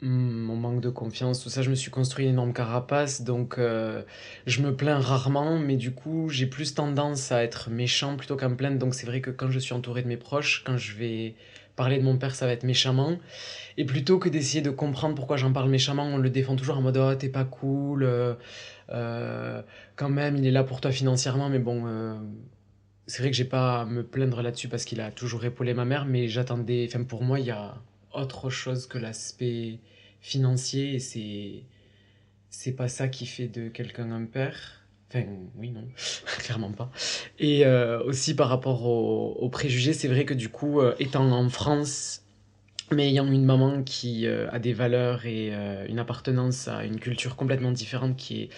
Mon 0.04 0.56
manque 0.56 0.80
de 0.80 0.90
confiance, 0.90 1.44
tout 1.44 1.48
ça, 1.48 1.62
je 1.62 1.70
me 1.70 1.76
suis 1.76 1.92
construit 1.92 2.24
une 2.24 2.32
énorme 2.32 2.52
carapace, 2.52 3.22
donc 3.22 3.56
euh, 3.56 4.02
je 4.46 4.60
me 4.60 4.74
plains 4.74 4.98
rarement, 4.98 5.60
mais 5.60 5.76
du 5.76 5.92
coup, 5.92 6.28
j'ai 6.28 6.46
plus 6.46 6.74
tendance 6.74 7.30
à 7.30 7.44
être 7.44 7.70
méchant 7.70 8.16
plutôt 8.16 8.34
qu'à 8.34 8.48
me 8.48 8.56
plaindre. 8.56 8.80
Donc 8.80 8.96
c'est 8.96 9.06
vrai 9.06 9.20
que 9.20 9.30
quand 9.30 9.52
je 9.52 9.60
suis 9.60 9.74
entouré 9.74 10.02
de 10.02 10.08
mes 10.08 10.16
proches, 10.16 10.64
quand 10.66 10.76
je 10.76 10.96
vais 10.96 11.36
parler 11.76 11.98
de 11.98 12.04
mon 12.04 12.16
père, 12.16 12.34
ça 12.34 12.46
va 12.46 12.52
être 12.52 12.64
méchamment. 12.64 13.18
Et 13.76 13.84
plutôt 13.84 14.18
que 14.18 14.28
d'essayer 14.28 14.62
de 14.62 14.70
comprendre 14.70 15.14
pourquoi 15.14 15.36
j'en 15.36 15.52
parle 15.52 15.70
méchamment, 15.70 16.04
on 16.04 16.18
le 16.18 16.30
défend 16.30 16.56
toujours 16.56 16.76
en 16.76 16.82
mode 16.82 16.96
oh, 16.96 17.14
t'es 17.14 17.28
pas 17.28 17.44
cool, 17.44 18.02
euh, 18.04 18.34
euh, 18.90 19.62
quand 19.96 20.10
même, 20.10 20.36
il 20.36 20.46
est 20.46 20.50
là 20.50 20.64
pour 20.64 20.80
toi 20.80 20.90
financièrement, 20.90 21.48
mais 21.48 21.58
bon, 21.58 21.84
euh, 21.86 22.14
c'est 23.06 23.22
vrai 23.22 23.30
que 23.30 23.36
j'ai 23.36 23.44
pas 23.44 23.82
à 23.82 23.84
me 23.86 24.02
plaindre 24.02 24.42
là-dessus 24.42 24.68
parce 24.68 24.84
qu'il 24.84 25.00
a 25.00 25.10
toujours 25.10 25.44
épaulé 25.44 25.74
ma 25.74 25.84
mère, 25.84 26.04
mais 26.04 26.28
j'attendais, 26.28 26.86
enfin 26.88 27.04
pour 27.04 27.22
moi, 27.22 27.40
il 27.40 27.46
y 27.46 27.50
a 27.50 27.76
autre 28.14 28.50
chose 28.50 28.86
que 28.86 28.98
l'aspect 28.98 29.78
financier 30.20 30.94
et 30.94 30.98
c'est 30.98 31.64
c'est 32.50 32.72
pas 32.72 32.88
ça 32.88 33.08
qui 33.08 33.24
fait 33.26 33.48
de 33.48 33.68
quelqu'un 33.68 34.10
un 34.12 34.26
père. 34.26 34.81
Enfin, 35.14 35.26
oui, 35.56 35.70
non, 35.70 35.84
clairement 36.38 36.72
pas. 36.72 36.90
Et 37.38 37.66
euh, 37.66 38.02
aussi 38.04 38.34
par 38.34 38.48
rapport 38.48 38.86
aux, 38.86 39.48
préjugés, 39.50 39.92
c'est 39.92 40.08
vrai 40.08 40.24
que 40.24 40.32
du 40.32 40.48
coup, 40.48 40.80
étant 40.98 41.30
en 41.30 41.48
France, 41.50 42.22
mais 42.92 43.08
ayant 43.08 43.26
une 43.26 43.44
maman 43.44 43.82
qui 43.82 44.26
euh, 44.26 44.50
a 44.50 44.58
des 44.58 44.72
valeurs 44.72 45.26
et 45.26 45.50
euh, 45.52 45.86
une 45.88 45.98
appartenance 45.98 46.68
à 46.68 46.84
une 46.84 47.00
culture 47.00 47.36
complètement 47.36 47.70
différente 47.72 48.16
qui 48.16 48.42
est 48.42 48.48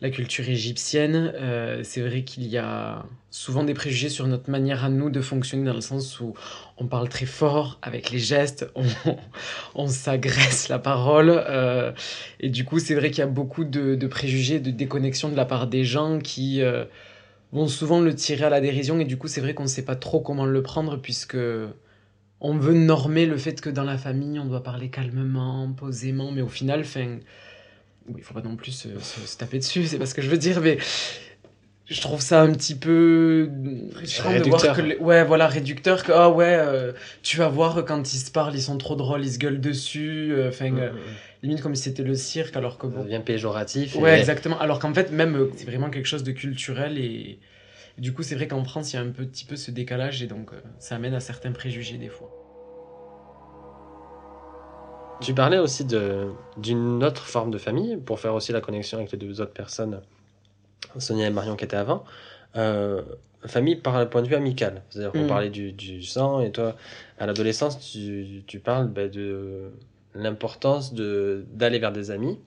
la 0.00 0.10
culture 0.10 0.48
égyptienne, 0.48 1.32
euh, 1.34 1.80
c'est 1.82 2.00
vrai 2.00 2.22
qu'il 2.22 2.46
y 2.46 2.58
a 2.58 3.04
souvent 3.30 3.64
des 3.64 3.74
préjugés 3.74 4.08
sur 4.08 4.26
notre 4.26 4.50
manière 4.50 4.84
à 4.84 4.88
nous 4.88 5.10
de 5.10 5.20
fonctionner 5.20 5.64
dans 5.64 5.74
le 5.74 5.80
sens 5.80 6.20
où 6.20 6.34
on 6.78 6.86
parle 6.86 7.08
très 7.08 7.26
fort 7.26 7.78
avec 7.82 8.10
les 8.10 8.18
gestes, 8.18 8.70
on, 9.74 9.86
s'agresse 9.86 10.68
la 10.68 10.78
parole 10.78 11.42
et 12.40 12.48
du 12.48 12.64
coup 12.64 12.78
c'est 12.78 12.94
vrai 12.94 13.10
qu'il 13.10 13.18
y 13.20 13.22
a 13.22 13.26
beaucoup 13.26 13.64
de, 13.64 14.06
préjugés, 14.06 14.60
de 14.60 14.70
déconnexion 14.70 15.28
de 15.30 15.36
la 15.36 15.44
part 15.44 15.66
des 15.66 15.84
gens 15.84 16.18
qui 16.18 16.62
vont 17.52 17.66
souvent 17.66 18.00
le 18.00 18.14
tirer 18.14 18.44
à 18.44 18.50
la 18.50 18.60
dérision 18.60 19.00
et 19.00 19.04
du 19.04 19.16
coup 19.16 19.26
c'est 19.26 19.40
vrai 19.40 19.54
qu'on 19.54 19.64
ne 19.64 19.68
sait 19.68 19.84
pas 19.84 19.96
trop 19.96 20.20
comment 20.20 20.46
le 20.46 20.62
prendre 20.62 20.96
puisque 20.96 21.36
on 22.44 22.58
veut 22.58 22.74
normer 22.74 23.24
le 23.24 23.38
fait 23.38 23.60
que 23.62 23.70
dans 23.70 23.84
la 23.84 23.96
famille, 23.96 24.38
on 24.38 24.44
doit 24.44 24.62
parler 24.62 24.90
calmement, 24.90 25.72
posément, 25.72 26.30
mais 26.30 26.42
au 26.42 26.48
final, 26.48 26.84
enfin, 28.08 28.18
il 28.18 28.22
faut 28.24 28.34
pas 28.34 28.42
non 28.42 28.56
plus 28.56 28.72
se, 28.72 29.36
taper 29.36 29.58
dessus, 29.58 29.86
c'est 29.86 29.98
pas 29.98 30.06
ce 30.06 30.14
que 30.14 30.22
je 30.22 30.30
veux 30.30 30.38
dire, 30.38 30.60
mais 30.60 30.78
je 31.86 32.00
trouve 32.00 32.20
ça 32.20 32.40
un 32.42 32.52
petit 32.52 32.74
peu 32.74 33.50
réducteur. 34.22 34.78
ouais, 35.00 35.24
voilà, 35.24 35.46
réducteur 35.46 36.02
que 36.02 36.12
ah 36.12 36.30
ouais, 36.30 36.56
euh, 36.58 36.92
tu 37.22 37.36
vas 37.36 37.48
voir 37.48 37.84
quand 37.84 38.14
ils 38.14 38.18
se 38.18 38.30
parlent, 38.30 38.54
ils 38.54 38.62
sont 38.62 38.78
trop 38.78 38.96
drôles, 38.96 39.24
ils 39.24 39.32
se 39.32 39.38
gueulent 39.38 39.60
dessus, 39.60 40.32
euh, 40.32 40.48
enfin. 40.48 40.74
Euh, 40.76 40.90
limite 41.44 41.62
comme 41.62 41.74
si 41.74 41.82
c'était 41.84 42.02
le 42.02 42.14
cirque 42.14 42.56
alors 42.56 42.78
que 42.78 42.86
bon. 42.86 42.98
Ça 42.98 43.04
devient 43.04 43.22
péjoratif. 43.24 43.96
Ouais, 43.96 44.18
exactement. 44.18 44.58
Alors 44.58 44.78
qu'en 44.78 44.94
fait, 44.94 45.12
même, 45.12 45.50
c'est 45.56 45.66
vraiment 45.66 45.90
quelque 45.90 46.06
chose 46.06 46.24
de 46.24 46.32
culturel 46.32 46.98
et, 46.98 47.38
du 47.98 48.12
coup, 48.12 48.22
c'est 48.22 48.34
vrai 48.34 48.48
qu'en 48.48 48.64
France, 48.64 48.92
il 48.92 48.96
y 48.96 48.98
a 48.98 49.02
un 49.02 49.10
petit 49.10 49.44
peu 49.44 49.54
ce 49.54 49.70
décalage 49.70 50.22
et 50.22 50.26
donc 50.26 50.52
euh, 50.52 50.60
ça 50.78 50.96
amène 50.96 51.14
à 51.14 51.20
certains 51.20 51.52
préjugés 51.52 51.96
des 51.96 52.08
fois. 52.08 52.43
Tu 55.20 55.34
parlais 55.34 55.58
aussi 55.58 55.86
d'une 56.56 57.04
autre 57.04 57.22
forme 57.26 57.50
de 57.50 57.58
famille, 57.58 57.96
pour 57.96 58.20
faire 58.20 58.34
aussi 58.34 58.52
la 58.52 58.60
connexion 58.60 58.98
avec 58.98 59.12
les 59.12 59.18
deux 59.18 59.40
autres 59.40 59.52
personnes, 59.52 60.00
Sonia 60.98 61.26
et 61.26 61.30
Marion 61.30 61.56
qui 61.56 61.64
étaient 61.64 61.76
avant. 61.76 62.04
Euh, 62.56 63.02
famille 63.46 63.76
par 63.76 63.98
le 63.98 64.08
point 64.08 64.22
de 64.22 64.28
vue 64.28 64.34
amical. 64.34 64.82
C'est-à-dire 64.90 65.12
qu'on 65.12 65.24
mm. 65.24 65.28
parlait 65.28 65.50
du, 65.50 66.02
sang, 66.02 66.40
et 66.40 66.50
toi, 66.50 66.76
à 67.18 67.26
l'adolescence, 67.26 67.78
tu, 67.78 68.42
tu 68.46 68.58
parles 68.58 68.88
bah, 68.88 69.08
de 69.08 69.70
l'importance 70.14 70.94
d'aller 70.94 71.78
vers 71.78 71.92
des 71.92 72.10
amis. 72.10 72.38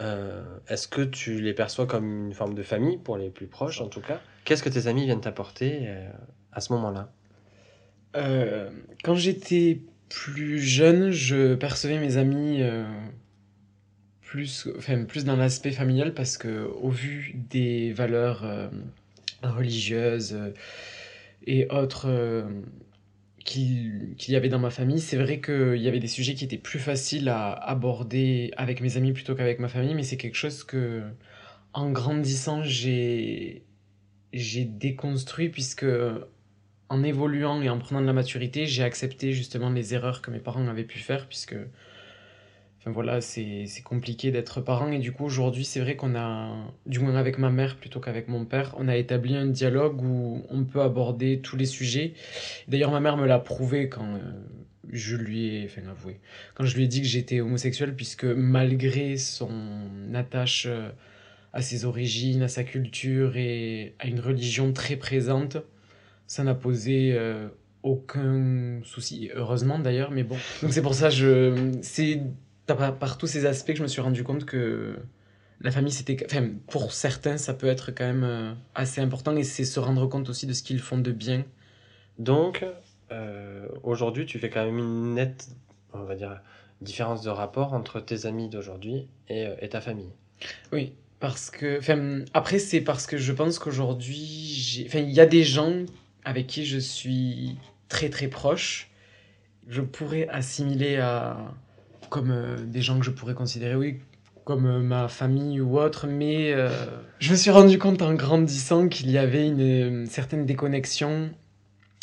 Euh, 0.00 0.42
est-ce 0.68 0.88
que 0.88 1.02
tu 1.02 1.40
les 1.40 1.52
perçois 1.52 1.86
comme 1.86 2.26
une 2.26 2.34
forme 2.34 2.54
de 2.54 2.62
famille, 2.62 2.98
pour 2.98 3.16
les 3.16 3.30
plus 3.30 3.46
proches 3.46 3.80
en 3.80 3.88
tout 3.88 4.00
cas? 4.00 4.20
Qu'est-ce 4.44 4.62
que 4.62 4.68
tes 4.68 4.86
amis 4.86 5.04
viennent 5.04 5.20
t'apporter 5.20 5.82
euh, 5.84 6.08
à 6.52 6.60
ce 6.60 6.72
moment-là? 6.72 7.10
Euh, 8.16 8.70
Quand 9.04 9.14
j'étais 9.14 9.80
plus 10.10 10.60
jeune, 10.60 11.10
je 11.10 11.54
percevais 11.54 11.98
mes 11.98 12.18
amis 12.18 12.62
plus, 14.20 14.68
enfin, 14.76 15.04
plus 15.04 15.24
dans 15.24 15.36
l'aspect 15.36 15.72
familial 15.72 16.12
parce 16.12 16.36
que 16.36 16.66
au 16.82 16.90
vu 16.90 17.34
des 17.48 17.92
valeurs 17.92 18.44
religieuses 19.42 20.36
et 21.46 21.66
autres 21.70 22.08
qu'il 23.44 24.14
y 24.28 24.36
avait 24.36 24.48
dans 24.50 24.58
ma 24.58 24.70
famille. 24.70 25.00
C'est 25.00 25.16
vrai 25.16 25.40
qu'il 25.40 25.78
y 25.78 25.88
avait 25.88 25.98
des 25.98 26.06
sujets 26.08 26.34
qui 26.34 26.44
étaient 26.44 26.58
plus 26.58 26.78
faciles 26.78 27.28
à 27.28 27.52
aborder 27.52 28.52
avec 28.56 28.80
mes 28.80 28.96
amis 28.96 29.12
plutôt 29.12 29.34
qu'avec 29.34 29.58
ma 29.58 29.68
famille, 29.68 29.94
mais 29.94 30.02
c'est 30.02 30.18
quelque 30.18 30.36
chose 30.36 30.62
que, 30.62 31.02
En 31.72 31.90
grandissant, 31.90 32.62
j'ai 32.62 33.64
déconstruit 34.32 35.48
puisque 35.48 35.86
en 36.90 37.02
évoluant 37.02 37.62
et 37.62 37.70
en 37.70 37.78
prenant 37.78 38.02
de 38.02 38.06
la 38.06 38.12
maturité, 38.12 38.66
j'ai 38.66 38.82
accepté 38.82 39.32
justement 39.32 39.70
les 39.70 39.94
erreurs 39.94 40.20
que 40.20 40.30
mes 40.30 40.40
parents 40.40 40.66
avaient 40.68 40.84
pu 40.84 40.98
faire 40.98 41.26
puisque 41.26 41.56
Enfin 42.80 42.92
voilà, 42.92 43.20
c'est 43.20 43.66
compliqué 43.84 44.30
d'être 44.30 44.62
parent 44.62 44.90
et 44.90 44.98
du 44.98 45.12
coup 45.12 45.26
aujourd'hui 45.26 45.66
c'est 45.66 45.80
vrai 45.80 45.96
qu'on 45.96 46.14
a, 46.14 46.56
du 46.86 46.98
moins 46.98 47.14
avec 47.14 47.36
ma 47.36 47.50
mère 47.50 47.76
plutôt 47.76 48.00
qu'avec 48.00 48.26
mon 48.26 48.46
père, 48.46 48.74
on 48.78 48.88
a 48.88 48.96
établi 48.96 49.36
un 49.36 49.44
dialogue 49.44 50.00
où 50.02 50.42
on 50.48 50.64
peut 50.64 50.80
aborder 50.80 51.40
tous 51.40 51.58
les 51.58 51.66
sujets. 51.66 52.14
D'ailleurs 52.68 52.90
ma 52.90 53.00
mère 53.00 53.18
me 53.18 53.26
l'a 53.26 53.38
prouvé 53.38 53.90
quand 53.90 54.14
euh, 54.14 54.18
je 54.90 55.14
lui 55.14 55.56
ai, 55.56 55.66
enfin 55.66 55.82
avoué, 55.90 56.20
quand 56.54 56.64
je 56.64 56.74
lui 56.74 56.84
ai 56.84 56.88
dit 56.88 57.02
que 57.02 57.06
j'étais 57.06 57.42
homosexuel 57.42 57.94
puisque 57.94 58.24
malgré 58.24 59.18
son 59.18 59.50
attache 60.14 60.64
euh, 60.66 60.88
à 61.52 61.60
ses 61.60 61.84
origines, 61.84 62.40
à 62.44 62.48
sa 62.48 62.64
culture 62.64 63.36
et 63.36 63.94
à 63.98 64.06
une 64.06 64.20
religion 64.20 64.72
très 64.72 64.96
présente, 64.96 65.58
ça 66.30 66.44
n'a 66.44 66.54
posé 66.54 67.12
euh, 67.12 67.48
aucun 67.82 68.78
souci, 68.84 69.30
heureusement 69.34 69.80
d'ailleurs, 69.80 70.12
mais 70.12 70.22
bon. 70.22 70.36
Donc 70.62 70.72
c'est 70.72 70.80
pour 70.80 70.94
ça, 70.94 71.10
je, 71.10 71.72
c'est 71.82 72.22
par, 72.68 73.18
tous 73.18 73.26
ces 73.26 73.46
aspects 73.46 73.72
que 73.72 73.78
je 73.78 73.82
me 73.82 73.88
suis 73.88 74.00
rendu 74.00 74.22
compte 74.22 74.44
que 74.44 74.96
la 75.60 75.72
famille, 75.72 75.90
c'était. 75.90 76.24
Enfin, 76.24 76.50
pour 76.68 76.92
certains, 76.92 77.36
ça 77.36 77.52
peut 77.52 77.66
être 77.66 77.90
quand 77.90 78.04
même 78.04 78.22
euh, 78.22 78.52
assez 78.76 79.00
important 79.00 79.36
et 79.36 79.42
c'est 79.42 79.64
se 79.64 79.80
rendre 79.80 80.06
compte 80.06 80.28
aussi 80.28 80.46
de 80.46 80.52
ce 80.52 80.62
qu'ils 80.62 80.78
font 80.78 80.98
de 80.98 81.10
bien. 81.10 81.44
Donc, 82.20 82.64
euh, 83.10 83.66
aujourd'hui, 83.82 84.24
tu 84.24 84.38
fais 84.38 84.50
quand 84.50 84.64
même 84.64 84.78
une 84.78 85.14
nette, 85.14 85.48
on 85.94 86.04
va 86.04 86.14
dire, 86.14 86.40
différence 86.80 87.22
de 87.22 87.30
rapport 87.30 87.72
entre 87.72 87.98
tes 87.98 88.24
amis 88.26 88.48
d'aujourd'hui 88.48 89.08
et, 89.28 89.48
et, 89.60 89.68
ta 89.68 89.80
famille. 89.80 90.12
Oui, 90.70 90.92
parce 91.18 91.50
que. 91.50 91.78
Enfin, 91.78 92.24
après, 92.34 92.60
c'est 92.60 92.82
parce 92.82 93.08
que 93.08 93.18
je 93.18 93.32
pense 93.32 93.58
qu'aujourd'hui, 93.58 94.84
enfin, 94.86 95.00
il 95.00 95.10
y 95.10 95.18
a 95.18 95.26
des 95.26 95.42
gens 95.42 95.74
avec 96.24 96.46
qui 96.46 96.64
je 96.64 96.78
suis 96.78 97.58
très 97.88 98.08
très 98.08 98.28
proche. 98.28 98.90
Je 99.68 99.82
pourrais 99.82 100.28
assimiler 100.28 100.96
à 100.96 101.54
comme 102.10 102.30
euh, 102.32 102.56
des 102.62 102.82
gens 102.82 102.98
que 102.98 103.06
je 103.06 103.10
pourrais 103.10 103.34
considérer, 103.34 103.76
oui, 103.76 104.00
comme 104.44 104.66
euh, 104.66 104.80
ma 104.80 105.08
famille 105.08 105.60
ou 105.60 105.78
autre, 105.78 106.06
mais 106.06 106.52
euh, 106.52 106.68
je 107.20 107.30
me 107.30 107.36
suis 107.36 107.50
rendu 107.50 107.78
compte 107.78 108.02
en 108.02 108.12
grandissant 108.12 108.88
qu'il 108.88 109.10
y 109.10 109.16
avait 109.16 109.46
une, 109.46 110.06
certaine 110.06 110.44
déconnexion 110.44 111.30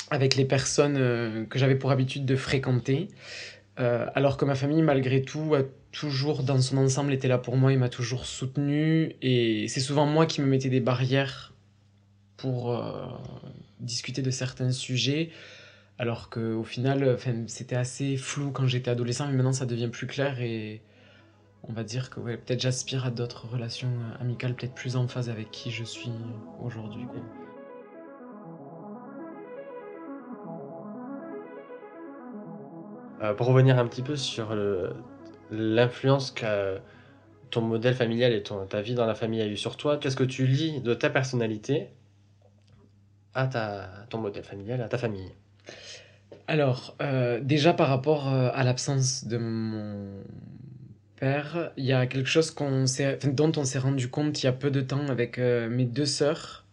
avec 0.10 0.36
les 0.36 0.46
personnes 0.46 1.46
que 1.50 1.60
j'avais 1.60 1.76
pour 1.76 1.92
habitude 1.92 2.26
de 2.26 2.38
fréquenter, 2.38 3.10
alors 3.76 4.38
que 4.38 4.46
ma 4.46 4.56
famille, 4.56 4.82
malgré 4.82 5.22
tout, 5.22 5.54
a 5.54 5.64
toujours, 5.92 6.44
dans 6.44 6.62
son 6.62 6.78
ensemble, 6.78 7.12
été 7.12 7.28
là 7.28 7.38
pour 7.38 7.58
moi, 7.58 7.74
il 7.74 7.78
m'a 7.78 7.90
toujours 7.90 8.26
soutenu, 8.26 9.18
et 9.22 9.68
c'est 9.68 9.82
souvent 9.82 10.06
moi 10.06 10.26
qui 10.26 10.40
me 10.40 10.46
mettais 10.48 10.70
des 10.70 10.80
barrières 10.80 11.54
pour 12.38 12.74
discuter 13.80 14.22
de 14.22 14.32
certains 14.32 14.72
sujets. 14.72 15.30
Alors 16.00 16.30
qu'au 16.30 16.64
final, 16.64 17.18
c'était 17.48 17.76
assez 17.76 18.18
flou 18.18 18.52
quand 18.52 18.68
j'étais 18.68 18.92
adolescent, 18.92 19.28
mais 19.28 19.34
maintenant 19.34 19.54
ça 19.54 19.66
devient 19.66 19.90
plus 19.90 20.06
clair 20.06 20.40
et 20.42 20.82
on 21.64 21.74
va 21.74 21.84
dire 21.84 22.10
que 22.10 22.20
peut-être 22.20 22.62
j'aspire 22.62 23.06
à 23.06 23.12
d'autres 23.12 23.48
relations 23.48 23.92
amicales, 24.20 24.56
peut-être 24.56 24.76
plus 24.76 24.96
en 24.96 25.08
phase 25.08 25.30
avec 25.30 25.52
qui 25.52 25.72
je 25.72 25.84
suis 25.84 26.12
aujourd'hui. 26.64 27.06
Euh, 33.22 33.34
pour 33.34 33.48
revenir 33.48 33.80
un 33.80 33.88
petit 33.88 34.04
peu 34.04 34.16
sur 34.16 34.56
l'influence 35.50 36.32
que 36.32 36.80
ton 37.50 37.62
modèle 37.62 37.96
familial 37.96 38.34
et 38.34 38.44
ton, 38.44 38.66
ta 38.66 38.82
vie 38.82 38.94
dans 38.94 39.06
la 39.06 39.16
famille 39.16 39.42
a 39.42 39.48
eu 39.48 39.58
sur 39.58 39.78
toi, 39.78 39.98
qu'est-ce 39.98 40.16
que 40.16 40.24
tu 40.24 40.46
lis 40.46 40.82
de 40.82 40.94
ta 40.94 41.10
personnalité 41.10 41.88
à 43.34 43.48
ta, 43.48 43.90
ton 44.10 44.20
modèle 44.20 44.44
familial, 44.44 44.82
à 44.82 44.88
ta 44.88 44.98
famille 44.98 45.32
alors, 46.48 46.96
euh, 47.02 47.42
déjà 47.42 47.74
par 47.74 47.90
rapport 47.90 48.34
euh, 48.34 48.50
à 48.54 48.64
l'absence 48.64 49.26
de 49.26 49.38
mon 49.38 50.08
père, 51.18 51.72
il 51.76 51.84
y 51.84 51.92
a 51.92 52.08
quelque 52.08 52.30
chose 52.30 52.52
qu'on 52.52 52.86
dont 53.34 53.52
on 53.58 53.66
s'est 53.66 53.80
rendu 53.80 54.10
compte 54.10 54.42
il 54.42 54.46
y 54.46 54.50
a 54.50 54.54
peu 54.54 54.72
de 54.72 54.80
temps 54.80 55.08
avec 55.10 55.40
euh, 55.40 55.68
mes 55.68 55.84
deux 55.86 56.06
sœurs. 56.06 56.66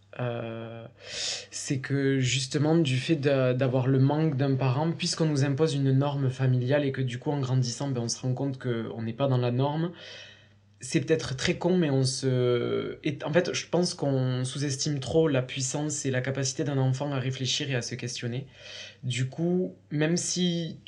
c'est 1.50 1.80
que 1.80 2.20
justement 2.20 2.76
du 2.76 2.96
fait 2.98 3.16
d'avoir 3.16 3.88
le 3.88 3.98
manque 3.98 4.36
d'un 4.36 4.54
parent, 4.54 4.92
puisqu'on 4.92 5.26
nous 5.26 5.44
impose 5.44 5.74
une 5.74 5.90
norme 5.90 6.30
familiale 6.30 6.84
et 6.84 6.92
que 6.92 7.02
du 7.02 7.18
coup 7.18 7.32
en 7.32 7.40
grandissant, 7.40 7.88
ben, 7.88 8.02
on 8.02 8.08
se 8.08 8.20
rend 8.20 8.32
compte 8.32 8.60
qu'on 8.60 9.02
n'est 9.02 9.12
pas 9.12 9.26
dans 9.26 9.38
la 9.38 9.50
norme, 9.50 9.90
c'est 10.84 11.00
peut-être 11.00 11.34
très 11.34 11.56
con, 11.56 11.78
mais 11.78 11.88
on 11.88 12.04
se. 12.04 12.98
en 13.24 13.32
fait, 13.32 13.54
je 13.54 13.66
pense 13.66 13.94
qu'on 13.94 14.44
sous-estime 14.44 15.00
trop 15.00 15.28
la 15.28 15.40
puissance 15.40 16.04
et 16.04 16.10
la 16.10 16.20
capacité 16.20 16.62
d'un 16.62 16.76
enfant 16.76 17.10
à 17.10 17.18
réfléchir 17.18 17.70
et 17.70 17.74
à 17.74 17.80
se 17.80 17.94
questionner. 17.94 18.46
Du 19.02 19.28
coup, 19.28 19.74
même 19.90 20.18
si 20.18 20.78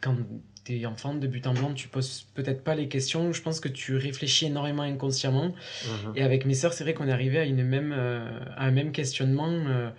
quand 0.00 0.16
t'es 0.64 0.84
enfant 0.84 1.14
de 1.14 1.26
but 1.28 1.46
en 1.46 1.54
blanc, 1.54 1.72
tu 1.74 1.86
poses 1.86 2.26
peut-être 2.34 2.64
pas 2.64 2.74
les 2.74 2.88
questions, 2.88 3.32
je 3.32 3.40
pense 3.40 3.60
que 3.60 3.68
tu 3.68 3.96
réfléchis 3.96 4.46
énormément 4.46 4.82
inconsciemment. 4.82 5.54
Mhm. 5.84 6.12
Et 6.16 6.22
avec 6.22 6.44
mes 6.44 6.54
sœurs, 6.54 6.72
c'est 6.72 6.82
vrai 6.82 6.92
qu'on 6.92 7.06
est 7.06 7.12
arrivé 7.12 7.38
à, 7.38 7.44
une 7.44 7.62
même, 7.62 7.94
euh, 7.96 8.28
un 8.56 8.72
même 8.72 8.90
questionnement 8.90 9.48
euh, 9.48 9.90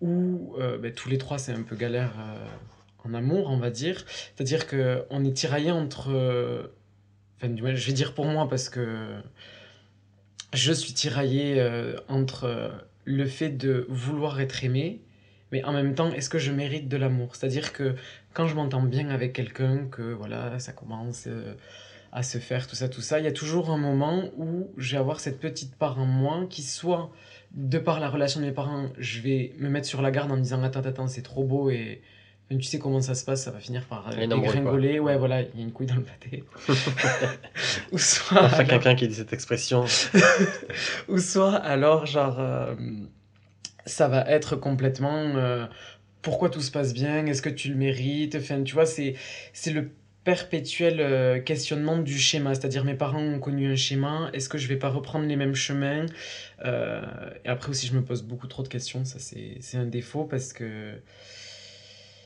où 0.00 0.54
euh, 0.60 0.78
ben, 0.78 0.92
tous 0.92 1.08
les 1.08 1.18
trois, 1.18 1.38
c'est 1.38 1.52
un 1.52 1.62
peu 1.62 1.74
galère 1.74 2.12
en 3.04 3.14
amour, 3.14 3.50
on 3.50 3.56
va 3.56 3.70
dire. 3.70 4.04
C'est-à-dire 4.06 4.68
qu'on 4.68 5.24
est 5.24 5.36
tiraillé 5.36 5.72
entre 5.72 6.70
je 7.42 7.86
vais 7.86 7.92
dire 7.92 8.14
pour 8.14 8.26
moi 8.26 8.48
parce 8.48 8.68
que 8.68 9.20
je 10.52 10.72
suis 10.72 10.92
tiraillé 10.92 11.54
euh, 11.58 11.96
entre 12.08 12.44
euh, 12.44 12.68
le 13.04 13.26
fait 13.26 13.50
de 13.50 13.86
vouloir 13.88 14.40
être 14.40 14.64
aimé, 14.64 15.00
mais 15.50 15.64
en 15.64 15.72
même 15.72 15.94
temps, 15.94 16.10
est-ce 16.12 16.30
que 16.30 16.38
je 16.38 16.52
mérite 16.52 16.88
de 16.88 16.96
l'amour? 16.96 17.34
C'est-à-dire 17.34 17.72
que 17.72 17.94
quand 18.32 18.46
je 18.46 18.54
m'entends 18.54 18.82
bien 18.82 19.08
avec 19.08 19.32
quelqu'un, 19.32 19.86
que 19.90 20.02
voilà, 20.12 20.58
ça 20.58 20.72
commence 20.72 21.24
euh, 21.26 21.54
à 22.12 22.22
se 22.22 22.38
faire, 22.38 22.66
tout 22.66 22.76
ça, 22.76 22.88
tout 22.88 23.00
ça, 23.00 23.18
il 23.18 23.24
y 23.24 23.28
a 23.28 23.32
toujours 23.32 23.70
un 23.70 23.78
moment 23.78 24.30
où 24.36 24.70
je 24.76 24.92
vais 24.92 24.98
avoir 24.98 25.20
cette 25.20 25.40
petite 25.40 25.74
part 25.74 25.98
en 25.98 26.06
moi 26.06 26.46
qui 26.48 26.62
soit, 26.62 27.10
de 27.52 27.78
par 27.78 28.00
la 28.00 28.08
relation 28.08 28.40
de 28.40 28.46
mes 28.46 28.52
parents, 28.52 28.88
je 28.98 29.20
vais 29.20 29.54
me 29.58 29.68
mettre 29.68 29.86
sur 29.86 30.02
la 30.02 30.10
garde 30.10 30.30
en 30.30 30.36
me 30.36 30.42
disant 30.42 30.62
attends, 30.62 30.80
attends, 30.80 31.08
c'est 31.08 31.22
trop 31.22 31.44
beau 31.44 31.70
et 31.70 32.02
tu 32.58 32.62
sais 32.62 32.78
comment 32.78 33.00
ça 33.00 33.14
se 33.14 33.24
passe, 33.24 33.44
ça 33.44 33.50
va 33.50 33.60
finir 33.60 33.84
par 33.84 34.08
euh, 34.08 34.26
dégringoler. 34.26 34.98
Ouais, 34.98 35.16
voilà, 35.16 35.42
il 35.42 35.48
y 35.56 35.62
a 35.62 35.64
une 35.64 35.72
couille 35.72 35.86
dans 35.86 35.96
le 35.96 36.02
pâté. 36.02 36.44
ou 37.92 37.98
soit. 37.98 38.44
Enfin, 38.44 38.64
quelqu'un 38.64 38.94
qui 38.94 39.08
dit 39.08 39.14
cette 39.14 39.32
expression. 39.32 39.84
ou 41.08 41.18
soit, 41.18 41.54
alors, 41.54 42.06
genre, 42.06 42.38
euh, 42.38 42.74
ça 43.86 44.08
va 44.08 44.28
être 44.28 44.56
complètement. 44.56 45.36
Euh, 45.36 45.66
pourquoi 46.20 46.50
tout 46.50 46.60
se 46.60 46.70
passe 46.70 46.94
bien 46.94 47.26
Est-ce 47.26 47.42
que 47.42 47.48
tu 47.48 47.68
le 47.68 47.74
mérites? 47.74 48.36
Enfin, 48.36 48.62
tu 48.62 48.74
vois, 48.74 48.86
c'est 48.86 49.16
le 49.66 49.90
perpétuel 50.24 51.42
questionnement 51.42 51.98
du 51.98 52.16
schéma. 52.16 52.54
C'est-à-dire, 52.54 52.84
mes 52.84 52.94
parents 52.94 53.22
ont 53.22 53.40
connu 53.40 53.72
un 53.72 53.74
schéma. 53.74 54.30
Est-ce 54.32 54.48
que 54.48 54.56
je 54.56 54.68
vais 54.68 54.76
pas 54.76 54.88
reprendre 54.88 55.26
les 55.26 55.34
mêmes 55.34 55.56
chemins? 55.56 56.06
Et 56.64 57.48
après 57.48 57.70
aussi, 57.70 57.88
je 57.88 57.94
me 57.94 58.04
pose 58.04 58.22
beaucoup 58.22 58.46
trop 58.46 58.62
de 58.62 58.68
questions. 58.68 59.04
Ça, 59.04 59.18
c'est 59.18 59.76
un 59.76 59.86
défaut 59.86 60.22
parce 60.22 60.52
que 60.52 60.94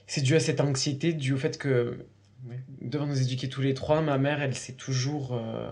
c'est 0.07 0.23
dû 0.23 0.35
à 0.35 0.41
cette 0.41 0.61
anxiété, 0.61 1.13
dû 1.13 1.33
au 1.33 1.37
fait 1.37 1.59
que, 1.59 1.99
devant 2.81 3.07
nous 3.07 3.21
éduquer 3.21 3.49
tous 3.49 3.63
les 3.63 3.75
trois, 3.75 4.01
ma 4.03 4.19
mère, 4.19 4.41
elle 4.41 4.55
s'est 4.55 4.75
toujours 4.75 5.35
euh, 5.35 5.69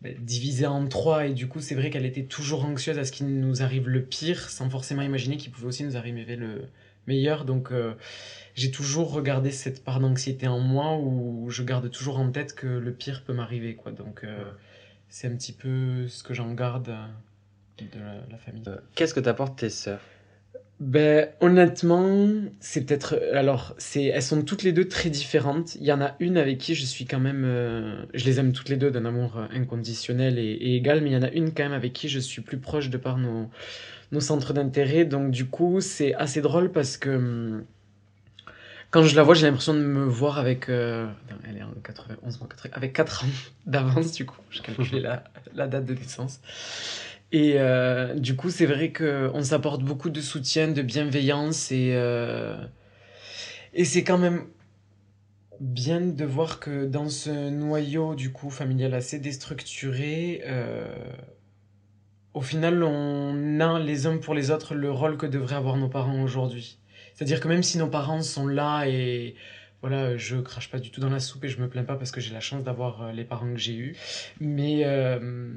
ben, 0.00 0.16
divisée 0.20 0.66
en 0.66 0.86
trois, 0.86 1.26
et 1.26 1.34
du 1.34 1.48
coup, 1.48 1.60
c'est 1.60 1.74
vrai 1.74 1.90
qu'elle 1.90 2.06
était 2.06 2.24
toujours 2.24 2.64
anxieuse 2.64 2.98
à 2.98 3.04
ce 3.04 3.12
qu'il 3.12 3.40
nous 3.40 3.62
arrive 3.62 3.88
le 3.88 4.02
pire, 4.02 4.48
sans 4.48 4.70
forcément 4.70 5.02
imaginer 5.02 5.36
qu'il 5.36 5.50
pouvait 5.50 5.66
aussi 5.66 5.84
nous 5.84 5.96
arriver 5.96 6.36
le 6.36 6.68
meilleur. 7.08 7.44
Donc, 7.44 7.72
euh, 7.72 7.94
j'ai 8.54 8.70
toujours 8.70 9.12
regardé 9.12 9.50
cette 9.50 9.82
part 9.82 9.98
d'anxiété 9.98 10.46
en 10.46 10.60
moi, 10.60 10.96
où 10.96 11.50
je 11.50 11.64
garde 11.64 11.90
toujours 11.90 12.20
en 12.20 12.30
tête 12.30 12.54
que 12.54 12.66
le 12.66 12.92
pire 12.92 13.24
peut 13.24 13.34
m'arriver, 13.34 13.74
quoi. 13.74 13.90
Donc, 13.90 14.22
euh, 14.22 14.44
c'est 15.08 15.26
un 15.26 15.34
petit 15.34 15.52
peu 15.52 16.06
ce 16.06 16.22
que 16.22 16.32
j'en 16.32 16.52
garde 16.54 16.94
de 17.78 17.98
la, 17.98 18.14
la 18.30 18.38
famille. 18.38 18.62
Qu'est-ce 18.94 19.14
que 19.14 19.20
t'apportent 19.20 19.58
tes 19.58 19.70
sœurs? 19.70 20.00
Ben, 20.82 21.28
honnêtement, 21.38 22.28
c'est 22.58 22.84
peut-être. 22.84 23.16
Alors, 23.32 23.72
c'est, 23.78 24.06
elles 24.06 24.20
sont 24.20 24.42
toutes 24.42 24.64
les 24.64 24.72
deux 24.72 24.88
très 24.88 25.10
différentes. 25.10 25.76
Il 25.76 25.84
y 25.84 25.92
en 25.92 26.00
a 26.00 26.16
une 26.18 26.36
avec 26.36 26.58
qui 26.58 26.74
je 26.74 26.84
suis 26.84 27.04
quand 27.04 27.20
même. 27.20 27.44
Euh, 27.44 28.04
je 28.14 28.24
les 28.24 28.40
aime 28.40 28.52
toutes 28.52 28.68
les 28.68 28.76
deux 28.76 28.90
d'un 28.90 29.04
amour 29.04 29.40
inconditionnel 29.52 30.40
et, 30.40 30.74
égal, 30.74 31.00
mais 31.00 31.10
il 31.10 31.12
y 31.12 31.16
en 31.16 31.22
a 31.22 31.30
une 31.30 31.54
quand 31.54 31.62
même 31.62 31.72
avec 31.72 31.92
qui 31.92 32.08
je 32.08 32.18
suis 32.18 32.42
plus 32.42 32.58
proche 32.58 32.90
de 32.90 32.96
par 32.96 33.16
nos, 33.16 33.48
nos 34.10 34.18
centres 34.18 34.52
d'intérêt. 34.52 35.04
Donc, 35.04 35.30
du 35.30 35.46
coup, 35.46 35.80
c'est 35.80 36.14
assez 36.14 36.40
drôle 36.40 36.72
parce 36.72 36.96
que. 36.96 37.10
Hum, 37.10 37.64
quand 38.90 39.04
je 39.04 39.14
la 39.14 39.22
vois, 39.22 39.34
j'ai 39.34 39.46
l'impression 39.46 39.74
de 39.74 39.84
me 39.84 40.04
voir 40.04 40.36
avec. 40.38 40.68
Euh, 40.68 41.06
elle 41.48 41.58
est 41.58 41.62
en 41.62 41.70
91, 41.84 42.40
avec 42.72 42.92
4 42.92 43.24
ans 43.24 43.28
d'avance, 43.66 44.10
du 44.14 44.26
coup. 44.26 44.40
Je 44.50 44.60
calculé 44.62 44.98
la, 44.98 45.22
la 45.54 45.68
date 45.68 45.84
de 45.84 45.94
naissance. 45.94 46.40
Et 47.32 47.54
euh, 47.56 48.14
du 48.14 48.36
coup, 48.36 48.50
c'est 48.50 48.66
vrai 48.66 48.92
qu'on 48.92 49.42
s'apporte 49.42 49.82
beaucoup 49.82 50.10
de 50.10 50.20
soutien, 50.20 50.68
de 50.68 50.82
bienveillance 50.82 51.72
et, 51.72 51.92
euh, 51.94 52.62
et 53.72 53.86
c'est 53.86 54.04
quand 54.04 54.18
même 54.18 54.44
bien 55.58 56.02
de 56.02 56.24
voir 56.26 56.60
que 56.60 56.84
dans 56.84 57.08
ce 57.08 57.48
noyau 57.48 58.14
du 58.14 58.32
coup 58.32 58.50
familial 58.50 58.92
assez 58.92 59.18
déstructuré, 59.18 60.42
euh, 60.44 60.94
au 62.34 62.42
final, 62.42 62.82
on 62.82 63.60
a 63.60 63.78
les 63.78 64.06
uns 64.06 64.18
pour 64.18 64.34
les 64.34 64.50
autres 64.50 64.74
le 64.74 64.90
rôle 64.90 65.16
que 65.16 65.26
devraient 65.26 65.56
avoir 65.56 65.76
nos 65.78 65.88
parents 65.88 66.22
aujourd'hui. 66.22 66.78
C'est-à-dire 67.14 67.40
que 67.40 67.48
même 67.48 67.62
si 67.62 67.78
nos 67.78 67.88
parents 67.88 68.22
sont 68.22 68.46
là 68.46 68.84
et 68.86 69.36
voilà, 69.82 70.16
je 70.16 70.36
crache 70.36 70.70
pas 70.70 70.78
du 70.78 70.92
tout 70.92 71.00
dans 71.00 71.10
la 71.10 71.18
soupe 71.18 71.44
et 71.44 71.48
je 71.48 71.60
me 71.60 71.68
plains 71.68 71.82
pas 71.82 71.96
parce 71.96 72.12
que 72.12 72.20
j'ai 72.20 72.32
la 72.32 72.40
chance 72.40 72.62
d'avoir 72.62 73.02
euh, 73.02 73.12
les 73.12 73.24
parents 73.24 73.52
que 73.52 73.58
j'ai 73.58 73.74
eus. 73.74 73.96
Mais 74.40 74.82
euh, 74.84 75.52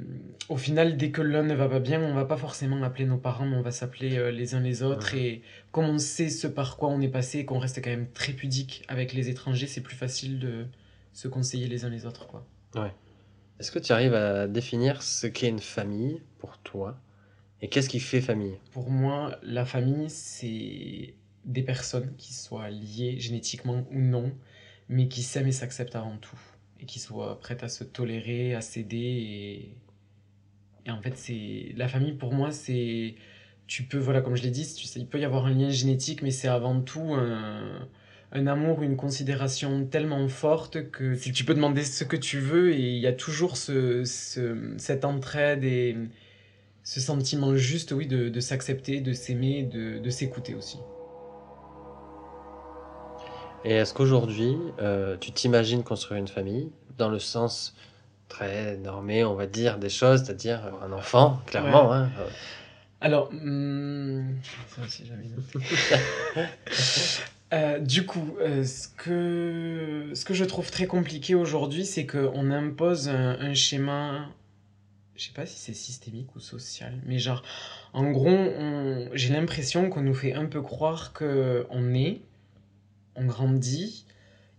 au 0.48 0.56
final, 0.56 0.96
dès 0.96 1.12
que 1.12 1.22
l'un 1.22 1.44
ne 1.44 1.54
va 1.54 1.68
pas 1.68 1.78
bien, 1.78 2.02
on 2.02 2.12
va 2.12 2.24
pas 2.24 2.36
forcément 2.36 2.82
appeler 2.82 3.06
nos 3.06 3.18
parents, 3.18 3.46
mais 3.46 3.56
on 3.56 3.62
va 3.62 3.70
s'appeler 3.70 4.18
euh, 4.18 4.32
les 4.32 4.56
uns 4.56 4.60
les 4.60 4.82
autres. 4.82 5.14
Et 5.14 5.42
comme 5.70 5.84
on 5.84 5.98
sait 5.98 6.28
ce 6.28 6.48
par 6.48 6.76
quoi 6.76 6.88
on 6.88 7.00
est 7.00 7.08
passé 7.08 7.38
et 7.38 7.44
qu'on 7.44 7.60
reste 7.60 7.82
quand 7.82 7.90
même 7.90 8.10
très 8.10 8.32
pudique 8.32 8.82
avec 8.88 9.12
les 9.12 9.28
étrangers, 9.28 9.68
c'est 9.68 9.80
plus 9.80 9.96
facile 9.96 10.40
de 10.40 10.66
se 11.12 11.28
conseiller 11.28 11.68
les 11.68 11.84
uns 11.84 11.88
les 11.88 12.04
autres. 12.04 12.26
Quoi. 12.26 12.44
Ouais. 12.74 12.92
Est-ce 13.60 13.70
que 13.70 13.78
tu 13.78 13.92
arrives 13.92 14.14
à 14.14 14.48
définir 14.48 15.02
ce 15.02 15.28
qu'est 15.28 15.48
une 15.48 15.60
famille 15.60 16.20
pour 16.38 16.58
toi? 16.58 16.98
Et 17.62 17.68
qu'est-ce 17.68 17.88
qui 17.88 18.00
fait 18.00 18.20
famille? 18.20 18.56
Pour 18.72 18.90
moi, 18.90 19.38
la 19.42 19.64
famille, 19.64 20.10
c'est 20.10 21.14
des 21.46 21.62
personnes 21.62 22.14
qui 22.16 22.34
soient 22.34 22.68
liées 22.70 23.18
génétiquement 23.18 23.86
ou 23.90 24.00
non, 24.00 24.32
mais 24.88 25.08
qui 25.08 25.22
s'aiment 25.22 25.46
et 25.46 25.52
s'acceptent 25.52 25.96
avant 25.96 26.18
tout, 26.18 26.38
et 26.80 26.86
qui 26.86 26.98
soient 26.98 27.38
prêtes 27.40 27.62
à 27.62 27.68
se 27.68 27.84
tolérer, 27.84 28.54
à 28.54 28.60
s'aider. 28.60 29.76
Et... 30.86 30.90
en 30.90 31.00
fait, 31.00 31.16
c'est 31.16 31.72
la 31.76 31.88
famille 31.88 32.14
pour 32.14 32.34
moi, 32.34 32.50
c'est 32.50 33.14
tu 33.66 33.82
peux, 33.84 33.98
voilà, 33.98 34.20
comme 34.20 34.36
je 34.36 34.42
l'ai 34.42 34.50
dit, 34.50 34.66
tu 34.74 34.86
il 34.98 35.06
peut 35.08 35.18
y 35.18 35.24
avoir 35.24 35.46
un 35.46 35.54
lien 35.54 35.70
génétique, 35.70 36.22
mais 36.22 36.30
c'est 36.30 36.48
avant 36.48 36.80
tout 36.80 37.14
un, 37.14 37.88
un 38.32 38.46
amour, 38.46 38.82
une 38.82 38.96
considération 38.96 39.86
tellement 39.86 40.28
forte 40.28 40.90
que 40.90 41.14
tu 41.14 41.44
peux 41.44 41.54
demander 41.54 41.84
ce 41.84 42.04
que 42.04 42.16
tu 42.16 42.38
veux 42.38 42.72
et 42.72 42.94
il 42.94 43.00
y 43.00 43.06
a 43.06 43.12
toujours 43.12 43.56
ce, 43.56 44.04
ce, 44.04 44.74
cette 44.78 45.04
entraide 45.04 45.64
et 45.64 45.96
ce 46.84 47.00
sentiment 47.00 47.56
juste, 47.56 47.90
oui, 47.92 48.06
de, 48.06 48.40
s'accepter, 48.40 49.00
de 49.00 49.12
s'aimer, 49.12 49.64
de 49.64 50.10
s'écouter 50.10 50.54
aussi. 50.54 50.78
Et 53.66 53.72
est-ce 53.72 53.92
qu'aujourd'hui, 53.92 54.56
euh, 54.80 55.16
tu 55.18 55.32
t'imagines 55.32 55.82
construire 55.82 56.20
une 56.20 56.28
famille 56.28 56.70
dans 56.98 57.08
le 57.08 57.18
sens 57.18 57.74
très 58.28 58.76
normé, 58.76 59.24
on 59.24 59.34
va 59.34 59.48
dire, 59.48 59.78
des 59.78 59.88
choses, 59.88 60.22
c'est-à-dire 60.22 60.72
un 60.82 60.92
enfant, 60.92 61.42
clairement 61.46 61.92
hein, 61.92 62.08
euh. 62.20 62.28
Alors, 63.00 63.28
hmm, 63.32 64.36
ça 64.68 64.82
aussi 64.84 65.04
j'avais 65.04 65.28
euh, 67.54 67.80
du 67.80 68.06
coup, 68.06 68.36
ce, 68.40 68.86
que, 68.96 70.12
ce 70.14 70.24
que 70.24 70.32
je 70.32 70.44
trouve 70.44 70.70
très 70.70 70.86
compliqué 70.86 71.34
aujourd'hui, 71.34 71.84
c'est 71.84 72.06
qu'on 72.06 72.52
impose 72.52 73.08
un, 73.08 73.52
schéma, 73.54 74.28
je 75.16 75.24
sais 75.24 75.34
pas 75.34 75.44
si 75.44 75.58
c'est 75.58 75.74
systémique 75.74 76.36
ou 76.36 76.40
social, 76.40 76.94
mais 77.04 77.18
genre, 77.18 77.42
en 77.92 78.12
gros, 78.12 78.48
j'ai 79.12 79.32
l'impression 79.32 79.90
qu'on 79.90 80.02
nous 80.02 80.14
fait 80.14 80.34
un 80.34 80.46
peu 80.46 80.62
croire 80.62 81.12
qu'on 81.12 81.94
est 81.94 82.20
on 83.16 83.24
grandit, 83.24 84.06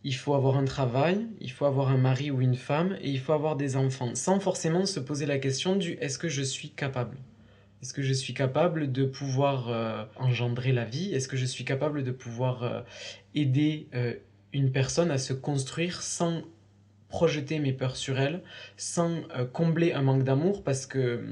il 0.04 0.16
faut 0.16 0.34
avoir 0.34 0.58
un 0.58 0.66
travail, 0.66 1.28
il 1.42 1.52
faut 1.52 1.66
avoir 1.66 1.90
un 1.90 1.98
mari 1.98 2.32
ou 2.32 2.42
une 2.42 2.56
femme 2.56 2.98
et 3.02 3.10
il 3.10 3.20
faut 3.20 3.34
avoir 3.34 3.56
des 3.56 3.76
enfants, 3.76 4.16
sans 4.16 4.40
forcément 4.40 4.86
se 4.86 5.00
poser 5.00 5.26
la 5.26 5.40
question 5.40 5.76
du 5.76 5.94
est-ce 5.94 6.18
que 6.18 6.30
je 6.30 6.42
suis 6.42 6.70
capable? 6.70 7.18
Est-ce 7.82 7.94
que 7.94 8.02
je 8.02 8.14
suis 8.14 8.34
capable 8.34 8.92
de 8.92 9.06
pouvoir 9.06 9.70
euh, 9.70 10.04
engendrer 10.16 10.72
la 10.72 10.86
vie? 10.86 11.14
Est-ce 11.14 11.28
que 11.28 11.38
je 11.38 11.46
suis 11.46 11.64
capable 11.64 12.04
de 12.04 12.12
pouvoir 12.12 12.64
euh, 12.64 12.82
aider 13.36 13.88
euh, 13.94 14.14
une 14.54 14.72
personne 14.72 15.12
à 15.12 15.18
se 15.18 15.34
construire 15.34 16.02
sans 16.02 16.42
projeter 17.10 17.60
mes 17.60 17.74
peurs 17.74 17.96
sur 17.96 18.20
elle, 18.20 18.42
sans 18.76 19.22
combler 19.54 19.94
un 19.94 20.02
manque 20.02 20.24
d'amour? 20.24 20.64
Parce 20.64 20.86
que 20.86 21.24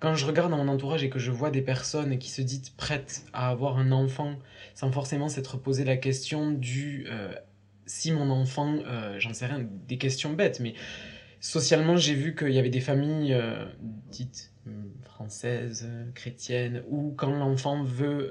quand 0.00 0.14
je 0.14 0.26
regarde 0.26 0.50
dans 0.50 0.58
mon 0.58 0.68
entourage 0.68 1.02
et 1.02 1.10
que 1.10 1.18
je 1.18 1.30
vois 1.30 1.50
des 1.50 1.62
personnes 1.62 2.18
qui 2.18 2.30
se 2.30 2.42
disent 2.42 2.70
prêtes 2.70 3.24
à 3.32 3.48
avoir 3.48 3.78
un 3.78 3.92
enfant 3.92 4.36
sans 4.74 4.92
forcément 4.92 5.28
s'être 5.28 5.56
posé 5.56 5.84
la 5.84 5.96
question 5.96 6.52
du 6.52 7.06
euh, 7.10 7.32
si 7.86 8.12
mon 8.12 8.30
enfant, 8.30 8.76
euh, 8.86 9.18
j'en 9.18 9.32
sais 9.32 9.46
rien, 9.46 9.66
des 9.88 9.98
questions 9.98 10.32
bêtes, 10.32 10.60
mais 10.60 10.74
socialement 11.40 11.96
j'ai 11.96 12.14
vu 12.14 12.36
qu'il 12.36 12.52
y 12.52 12.58
avait 12.58 12.70
des 12.70 12.80
familles 12.80 13.32
euh, 13.32 13.64
dites 14.10 14.52
françaises, 15.02 15.88
chrétiennes, 16.14 16.82
où 16.88 17.14
quand 17.16 17.30
l'enfant 17.30 17.82
veut 17.82 18.30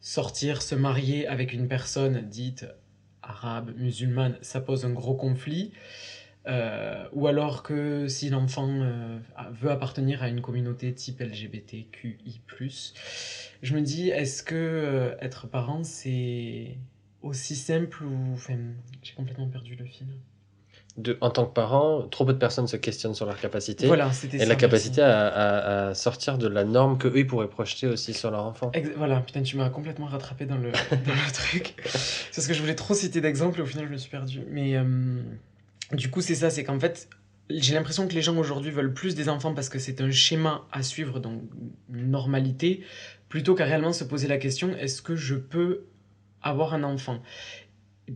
sortir, 0.00 0.60
se 0.60 0.74
marier 0.74 1.26
avec 1.26 1.54
une 1.54 1.68
personne 1.68 2.20
dite 2.28 2.66
arabe, 3.22 3.72
musulmane, 3.76 4.36
ça 4.42 4.60
pose 4.60 4.84
un 4.84 4.92
gros 4.92 5.14
conflit. 5.14 5.72
Euh, 6.46 7.04
ou 7.12 7.26
alors 7.26 7.62
que 7.62 8.06
si 8.06 8.30
l'enfant 8.30 8.68
euh, 8.68 9.18
veut 9.50 9.70
appartenir 9.70 10.22
à 10.22 10.28
une 10.28 10.40
communauté 10.40 10.92
type 10.94 11.20
LGBTQI+, 11.20 12.40
je 13.62 13.74
me 13.74 13.80
dis, 13.80 14.10
est-ce 14.10 14.42
que 14.44 14.54
euh, 14.54 15.16
être 15.20 15.48
parent, 15.48 15.82
c'est 15.82 16.76
aussi 17.22 17.56
simple 17.56 18.04
ou... 18.04 18.32
Enfin, 18.34 18.58
j'ai 19.02 19.14
complètement 19.14 19.48
perdu 19.48 19.74
le 19.74 19.84
fil. 19.86 20.06
De, 20.96 21.18
en 21.20 21.30
tant 21.30 21.44
que 21.44 21.52
parent, 21.52 22.06
trop 22.08 22.24
peu 22.24 22.32
de 22.32 22.38
personnes 22.38 22.68
se 22.68 22.76
questionnent 22.76 23.14
sur 23.14 23.26
leur 23.26 23.38
capacité. 23.38 23.86
Voilà, 23.86 24.10
Et 24.32 24.46
la 24.46 24.54
capacité 24.54 25.02
à, 25.02 25.88
à, 25.88 25.94
sortir 25.94 26.38
de 26.38 26.46
la 26.46 26.64
norme 26.64 26.96
que 26.96 27.08
eux 27.08 27.18
ils 27.18 27.26
pourraient 27.26 27.50
projeter 27.50 27.86
aussi 27.86 28.14
sur 28.14 28.30
leur 28.30 28.44
enfant. 28.44 28.70
voilà, 28.96 29.20
putain, 29.20 29.42
tu 29.42 29.56
m'as 29.58 29.68
complètement 29.68 30.06
rattrapé 30.06 30.46
dans 30.46 30.56
le, 30.56 30.70
dans 30.90 31.12
le 31.12 31.32
truc. 31.32 31.74
C'est 31.84 32.36
parce 32.36 32.46
que 32.46 32.54
je 32.54 32.60
voulais 32.60 32.76
trop 32.76 32.94
citer 32.94 33.20
d'exemples 33.20 33.58
et 33.58 33.62
au 33.62 33.66
final 33.66 33.86
je 33.86 33.92
me 33.92 33.98
suis 33.98 34.10
perdu. 34.10 34.42
Mais... 34.48 34.76
Du 35.92 36.10
coup, 36.10 36.20
c'est 36.20 36.34
ça, 36.34 36.50
c'est 36.50 36.64
qu'en 36.64 36.80
fait, 36.80 37.08
j'ai 37.48 37.74
l'impression 37.74 38.08
que 38.08 38.14
les 38.14 38.22
gens 38.22 38.36
aujourd'hui 38.36 38.70
veulent 38.70 38.92
plus 38.92 39.14
des 39.14 39.28
enfants 39.28 39.54
parce 39.54 39.68
que 39.68 39.78
c'est 39.78 40.00
un 40.00 40.10
schéma 40.10 40.66
à 40.72 40.82
suivre, 40.82 41.20
donc 41.20 41.42
une 41.92 42.10
normalité, 42.10 42.82
plutôt 43.28 43.54
qu'à 43.54 43.64
réellement 43.64 43.92
se 43.92 44.04
poser 44.04 44.26
la 44.26 44.38
question 44.38 44.76
est-ce 44.76 45.00
que 45.02 45.16
je 45.16 45.36
peux 45.36 45.84
avoir 46.42 46.74
un 46.74 46.82
enfant? 46.82 47.22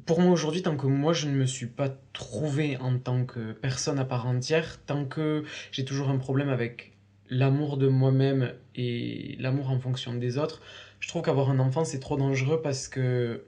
Pour 0.07 0.21
moi 0.21 0.33
aujourd'hui, 0.33 0.63
tant 0.63 0.77
que 0.77 0.87
moi 0.87 1.13
je 1.13 1.27
ne 1.27 1.33
me 1.33 1.47
suis 1.47 1.67
pas 1.67 1.97
trouvé 2.13 2.77
en 2.79 2.99
tant 2.99 3.25
que 3.25 3.53
personne 3.53 3.99
à 3.99 4.05
part 4.05 4.27
entière, 4.27 4.81
tant 4.87 5.05
que 5.05 5.45
j'ai 5.73 5.85
toujours 5.85 6.11
un 6.11 6.19
problème 6.19 6.49
avec 6.49 6.93
l'amour 7.29 7.77
de 7.77 7.89
moi-même 7.89 8.55
et 8.75 9.37
l'amour 9.39 9.71
en 9.71 9.79
fonction 9.79 10.15
des 10.15 10.39
autres, 10.39 10.61
je 11.01 11.09
trouve 11.09 11.23
qu'avoir 11.23 11.51
un 11.51 11.59
enfant 11.59 11.85
c'est 11.85 12.01
trop 12.01 12.17
dangereux 12.17 12.61
parce 12.63 12.89
que 12.89 13.45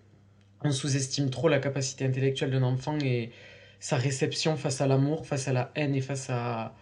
on 0.65 0.71
sous-estime 0.71 1.31
trop 1.31 1.49
la 1.49 1.59
capacité 1.59 2.05
intellectuelle 2.05 2.51
d'un 2.51 2.63
enfant 2.63 2.97
et 2.99 3.33
sa 3.83 3.97
réception 3.97 4.57
face 4.57 4.81
à 4.81 4.87
l'amour, 4.87 5.27
face 5.27 5.49
à 5.49 5.53
la 5.53 5.73
haine 5.75 5.97
et 5.97 6.01
face 6.01 6.31
à, 6.31 6.73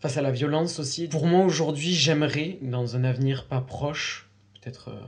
face 0.00 0.18
à 0.18 0.22
la 0.22 0.30
violence 0.30 0.80
aussi. 0.80 1.08
Pour 1.08 1.26
moi, 1.26 1.46
aujourd'hui, 1.46 1.94
j'aimerais, 1.94 2.58
dans 2.60 2.94
un 2.94 3.04
avenir 3.04 3.46
pas 3.46 3.62
proche, 3.62 4.28
peut-être, 4.60 4.90
euh, 4.90 5.00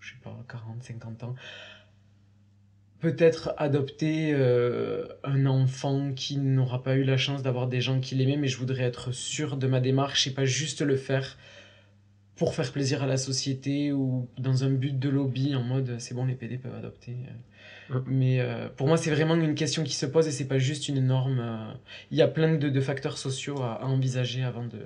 je 0.00 0.10
sais 0.10 0.20
pas, 0.22 0.36
40, 0.50 0.82
50 0.82 1.22
ans, 1.24 1.34
peut-être 2.98 3.54
adopter 3.56 4.34
euh, 4.34 5.08
un 5.24 5.46
enfant 5.46 6.12
qui 6.12 6.36
n'aura 6.36 6.82
pas 6.82 6.94
eu 6.94 7.04
la 7.04 7.16
chance 7.16 7.42
d'avoir 7.42 7.66
des 7.66 7.80
gens 7.80 7.98
qui 7.98 8.14
l'aimaient, 8.14 8.36
mais 8.36 8.48
je 8.48 8.58
voudrais 8.58 8.84
être 8.84 9.12
sûr 9.12 9.56
de 9.56 9.66
ma 9.66 9.80
démarche 9.80 10.26
et 10.26 10.30
pas 10.30 10.44
juste 10.44 10.82
le 10.82 10.98
faire 10.98 11.38
pour 12.40 12.54
faire 12.54 12.72
plaisir 12.72 13.04
à 13.04 13.06
la 13.06 13.16
société 13.18 13.92
ou 13.92 14.28
dans 14.38 14.64
un 14.64 14.70
but 14.70 14.98
de 14.98 15.08
lobby 15.08 15.54
en 15.54 15.62
mode 15.62 15.96
c'est 15.98 16.14
bon 16.14 16.24
les 16.24 16.34
PD 16.34 16.58
peuvent 16.58 16.74
adopter 16.74 17.14
mais 18.06 18.40
euh, 18.40 18.68
pour 18.68 18.86
moi, 18.86 18.96
c'est 18.96 19.10
vraiment 19.10 19.34
une 19.34 19.54
question 19.54 19.82
qui 19.82 19.94
se 19.94 20.06
pose 20.06 20.28
et 20.28 20.30
c'est 20.30 20.46
pas 20.46 20.58
juste 20.58 20.88
une 20.88 21.04
norme. 21.04 21.40
Euh, 21.40 21.72
il 22.10 22.18
y 22.18 22.22
a 22.22 22.28
plein 22.28 22.54
de, 22.54 22.68
de 22.68 22.80
facteurs 22.80 23.18
sociaux 23.18 23.60
à, 23.62 23.84
envisager 23.84 24.42
avant 24.44 24.64
de 24.64 24.78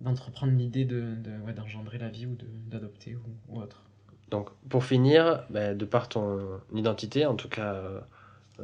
d'entreprendre 0.00 0.52
l'idée 0.52 0.84
de, 0.84 1.14
de 1.16 1.52
d'engendrer 1.52 1.98
la 1.98 2.08
vie 2.08 2.26
ou 2.26 2.36
d'adopter 2.70 3.16
ou, 3.16 3.54
ou, 3.54 3.60
autre. 3.60 3.82
Donc, 4.30 4.50
pour 4.68 4.84
finir, 4.84 5.44
bah, 5.50 5.74
de 5.74 5.84
par 5.84 6.08
ton 6.08 6.60
identité, 6.74 7.26
en 7.26 7.34
tout 7.34 7.48
cas 7.48 7.74
euh, 7.74 8.00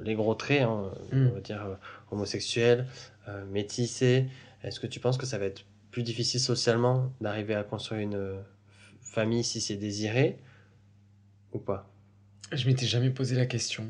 les 0.03 0.15
gros 0.15 0.35
traits, 0.35 0.63
hein, 0.63 0.91
mm. 1.13 1.27
on 1.27 1.35
va 1.35 1.41
dire 1.41 1.67
homosexuel, 2.11 2.87
métissé, 3.51 4.27
est-ce 4.63 4.81
que 4.81 4.87
tu 4.87 5.01
penses 5.01 5.17
que 5.17 5.27
ça 5.27 5.39
va 5.39 5.47
être 5.47 5.65
plus 5.93 6.03
difficile 6.03 6.41
socialement 6.41 7.13
d'arriver 7.21 7.55
à 7.55 7.63
construire 7.63 8.01
une 8.01 8.35
famille 9.01 9.45
si 9.45 9.61
c'est 9.61 9.77
désiré 9.77 10.39
ou 11.53 11.59
pas? 11.59 11.89
Je 12.51 12.67
m'étais 12.67 12.87
jamais 12.87 13.11
posé 13.11 13.37
la 13.37 13.47
question, 13.47 13.85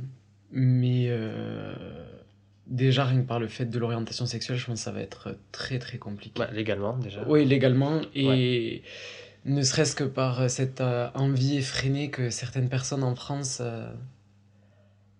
mais 0.50 1.06
euh, 1.08 1.74
déjà 2.66 3.04
rien 3.04 3.22
que 3.22 3.26
par 3.26 3.40
le 3.40 3.48
fait 3.48 3.66
de 3.66 3.78
l'orientation 3.78 4.26
sexuelle, 4.26 4.58
je 4.58 4.66
pense 4.66 4.80
que 4.80 4.84
ça 4.84 4.92
va 4.92 5.00
être 5.00 5.36
très 5.50 5.78
très 5.78 5.98
compliqué. 5.98 6.38
Bah, 6.38 6.50
légalement 6.52 6.96
déjà. 6.98 7.26
Oui, 7.26 7.44
légalement 7.44 8.00
et 8.14 8.82
ne 9.44 9.62
serait-ce 9.62 9.96
que 9.96 10.04
par 10.04 10.48
cette 10.48 10.80
euh, 10.80 11.08
envie 11.14 11.56
effrénée 11.56 12.10
que 12.10 12.30
certaines 12.30 12.68
personnes 12.68 13.02
en 13.02 13.16
France 13.16 13.58
euh, 13.60 13.92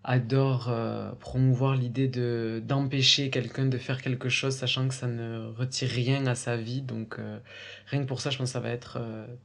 adorent 0.05 0.73
promouvoir 1.21 1.77
l'idée 1.77 2.09
de 2.09 2.62
d'empêcher 2.67 3.31
quelqu'un 3.31 3.67
de 3.67 3.79
faire 3.79 4.03
quelque 4.03 4.29
chose, 4.29 4.55
sachant 4.55 4.88
que 4.88 4.95
ça 4.95 5.07
ne 5.07 5.49
retire 5.57 5.88
rien 5.88 6.27
à 6.27 6.35
sa 6.35 6.57
vie. 6.57 6.83
Donc 6.83 7.19
rien 7.87 8.03
que 8.03 8.07
pour 8.07 8.21
ça, 8.21 8.31
je 8.31 8.38
pense 8.38 8.49
que 8.49 8.53
ça 8.53 8.61
va 8.61 8.71
être 8.71 8.99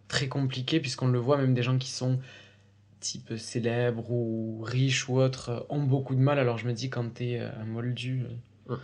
très 0.07 0.27
compliqué 0.27 0.79
puisqu'on 0.79 1.07
le 1.07 1.19
voit 1.19 1.37
même 1.37 1.53
des 1.53 1.63
gens 1.63 1.77
qui 1.77 1.91
sont 1.91 2.19
type 2.99 3.37
célèbre 3.37 4.11
ou 4.11 4.61
riche 4.63 5.07
ou 5.09 5.19
autre 5.19 5.65
ont 5.69 5.83
beaucoup 5.83 6.15
de 6.15 6.19
mal. 6.19 6.39
Alors 6.39 6.57
je 6.57 6.67
me 6.67 6.73
dis, 6.73 6.89
quand 6.89 7.13
t'es 7.13 7.39
euh, 7.39 7.49
un 7.61 7.65
moldu. 7.65 8.23
Ça 8.67 8.75